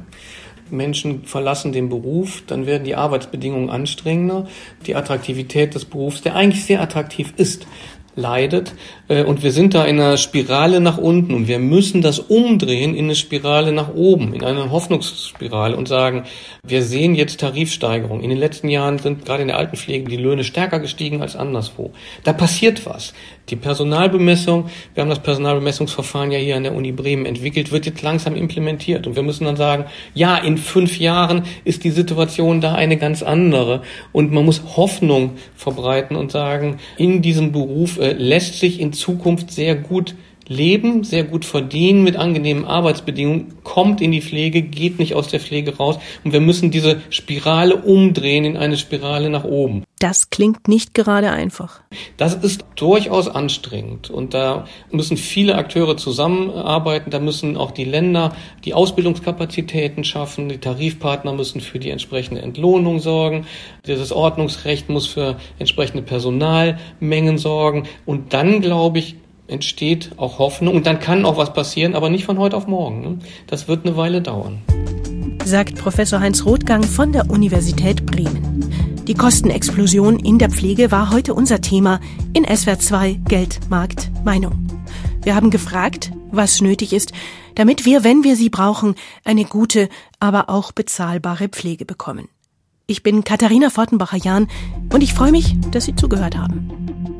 Menschen 0.69 1.23
verlassen 1.23 1.71
den 1.71 1.89
Beruf, 1.89 2.43
dann 2.45 2.65
werden 2.65 2.83
die 2.83 2.95
Arbeitsbedingungen 2.95 3.69
anstrengender, 3.69 4.47
die 4.85 4.95
Attraktivität 4.95 5.75
des 5.75 5.85
Berufs, 5.85 6.21
der 6.21 6.35
eigentlich 6.35 6.65
sehr 6.65 6.81
attraktiv 6.81 7.33
ist, 7.37 7.67
leidet 8.15 8.73
und 9.07 9.41
wir 9.41 9.53
sind 9.53 9.73
da 9.73 9.85
in 9.85 9.99
einer 10.01 10.17
Spirale 10.17 10.81
nach 10.81 10.97
unten 10.97 11.33
und 11.33 11.47
wir 11.47 11.59
müssen 11.59 12.01
das 12.01 12.19
umdrehen 12.19 12.93
in 12.93 13.05
eine 13.05 13.15
Spirale 13.15 13.71
nach 13.71 13.93
oben, 13.93 14.33
in 14.33 14.43
eine 14.43 14.69
Hoffnungsspirale 14.69 15.77
und 15.77 15.87
sagen, 15.87 16.23
wir 16.63 16.83
sehen 16.83 17.15
jetzt 17.15 17.39
Tarifsteigerungen. 17.39 18.21
In 18.21 18.29
den 18.29 18.39
letzten 18.39 18.67
Jahren 18.67 18.99
sind 18.99 19.23
gerade 19.23 19.43
in 19.43 19.47
der 19.47 19.57
Altenpflege 19.57 20.09
die 20.09 20.17
Löhne 20.17 20.43
stärker 20.43 20.79
gestiegen 20.79 21.21
als 21.21 21.37
anderswo. 21.37 21.91
Da 22.25 22.33
passiert 22.33 22.85
was. 22.85 23.13
Die 23.49 23.55
Personalbemessung, 23.55 24.65
wir 24.93 25.01
haben 25.01 25.09
das 25.09 25.23
Personalbemessungsverfahren 25.23 26.31
ja 26.31 26.37
hier 26.37 26.57
an 26.57 26.63
der 26.63 26.75
Uni 26.75 26.91
Bremen 26.91 27.25
entwickelt, 27.25 27.71
wird 27.71 27.85
jetzt 27.85 28.01
langsam 28.01 28.35
implementiert. 28.35 29.07
Und 29.07 29.15
wir 29.15 29.23
müssen 29.23 29.45
dann 29.45 29.55
sagen, 29.55 29.85
ja, 30.15 30.35
in 30.37 30.57
fünf 30.57 30.99
Jahren 30.99 31.43
ist 31.63 31.85
die 31.85 31.91
Situation 31.91 32.59
da 32.59 32.75
eine 32.75 32.97
ganz 32.97 33.23
andere. 33.23 33.83
Und 34.11 34.33
man 34.33 34.43
muss 34.43 34.61
Hoffnung 34.75 35.37
verbreiten 35.55 36.17
und 36.17 36.29
sagen, 36.29 36.79
in 36.97 37.21
diesem 37.21 37.53
Beruf 37.53 37.99
äh, 37.99 38.11
lässt 38.11 38.59
sich 38.59 38.81
in 38.81 38.91
Zukunft 38.97 39.51
sehr 39.51 39.75
gut 39.75 40.15
leben, 40.47 41.03
sehr 41.03 41.23
gut 41.23 41.45
verdienen 41.45 42.03
mit 42.03 42.15
angenehmen 42.15 42.65
Arbeitsbedingungen, 42.65 43.55
kommt 43.63 44.01
in 44.01 44.11
die 44.11 44.21
Pflege, 44.21 44.61
geht 44.61 44.99
nicht 44.99 45.15
aus 45.15 45.27
der 45.27 45.39
Pflege 45.39 45.77
raus 45.77 45.99
und 46.23 46.33
wir 46.33 46.41
müssen 46.41 46.71
diese 46.71 47.01
Spirale 47.09 47.75
umdrehen 47.75 48.45
in 48.45 48.57
eine 48.57 48.77
Spirale 48.77 49.29
nach 49.29 49.43
oben. 49.43 49.83
Das 49.99 50.29
klingt 50.29 50.67
nicht 50.67 50.93
gerade 50.93 51.31
einfach. 51.31 51.81
Das 52.17 52.35
ist 52.35 52.65
durchaus 52.75 53.27
anstrengend 53.27 54.09
und 54.09 54.33
da 54.33 54.65
müssen 54.91 55.17
viele 55.17 55.55
Akteure 55.55 55.97
zusammenarbeiten, 55.97 57.09
da 57.09 57.19
müssen 57.19 57.57
auch 57.57 57.71
die 57.71 57.85
Länder 57.85 58.35
die 58.63 58.75
Ausbildungskapazitäten 58.75 60.03
schaffen, 60.03 60.49
die 60.49 60.59
Tarifpartner 60.59 61.33
müssen 61.33 61.61
für 61.61 61.79
die 61.79 61.89
entsprechende 61.89 62.41
Entlohnung 62.41 62.99
sorgen, 62.99 63.47
dieses 63.87 64.11
Ordnungsrecht 64.11 64.89
muss 64.89 65.07
für 65.07 65.37
entsprechende 65.57 66.03
Personalmengen 66.03 67.37
sorgen 67.37 67.87
und 68.05 68.33
dann, 68.33 68.61
glaube 68.61 68.99
ich, 68.99 69.15
entsteht 69.47 70.11
auch 70.17 70.39
Hoffnung 70.39 70.75
und 70.75 70.85
dann 70.85 70.99
kann 70.99 71.25
auch 71.25 71.37
was 71.37 71.53
passieren, 71.53 71.95
aber 71.95 72.09
nicht 72.09 72.25
von 72.25 72.37
heute 72.37 72.57
auf 72.57 72.67
morgen. 72.67 73.01
Ne? 73.01 73.19
Das 73.47 73.67
wird 73.67 73.85
eine 73.85 73.97
Weile 73.97 74.21
dauern. 74.21 74.61
Sagt 75.45 75.75
Professor 75.75 76.19
Heinz 76.19 76.45
Rothgang 76.45 76.83
von 76.83 77.13
der 77.13 77.29
Universität 77.29 78.05
Bremen. 78.05 78.69
Die 79.07 79.13
Kostenexplosion 79.13 80.19
in 80.19 80.37
der 80.37 80.49
Pflege 80.49 80.91
war 80.91 81.11
heute 81.11 81.33
unser 81.33 81.61
Thema 81.61 82.01
in 82.33 82.43
SWR 82.43 82.77
2 82.77 83.13
Geld, 83.29 83.59
Markt, 83.69 84.11
Meinung. 84.25 84.67
Wir 85.23 85.33
haben 85.33 85.49
gefragt, 85.49 86.11
was 86.29 86.61
nötig 86.61 86.91
ist, 86.91 87.13
damit 87.55 87.85
wir, 87.85 88.03
wenn 88.03 88.25
wir 88.25 88.35
sie 88.35 88.49
brauchen, 88.49 88.95
eine 89.23 89.45
gute, 89.45 89.87
aber 90.19 90.49
auch 90.49 90.73
bezahlbare 90.73 91.47
Pflege 91.47 91.85
bekommen. 91.85 92.27
Ich 92.85 93.01
bin 93.01 93.23
Katharina 93.23 93.69
Fortenbacher-Jahn 93.69 94.47
und 94.93 95.01
ich 95.01 95.13
freue 95.13 95.31
mich, 95.31 95.55
dass 95.71 95.85
Sie 95.85 95.95
zugehört 95.95 96.37
haben. 96.37 97.16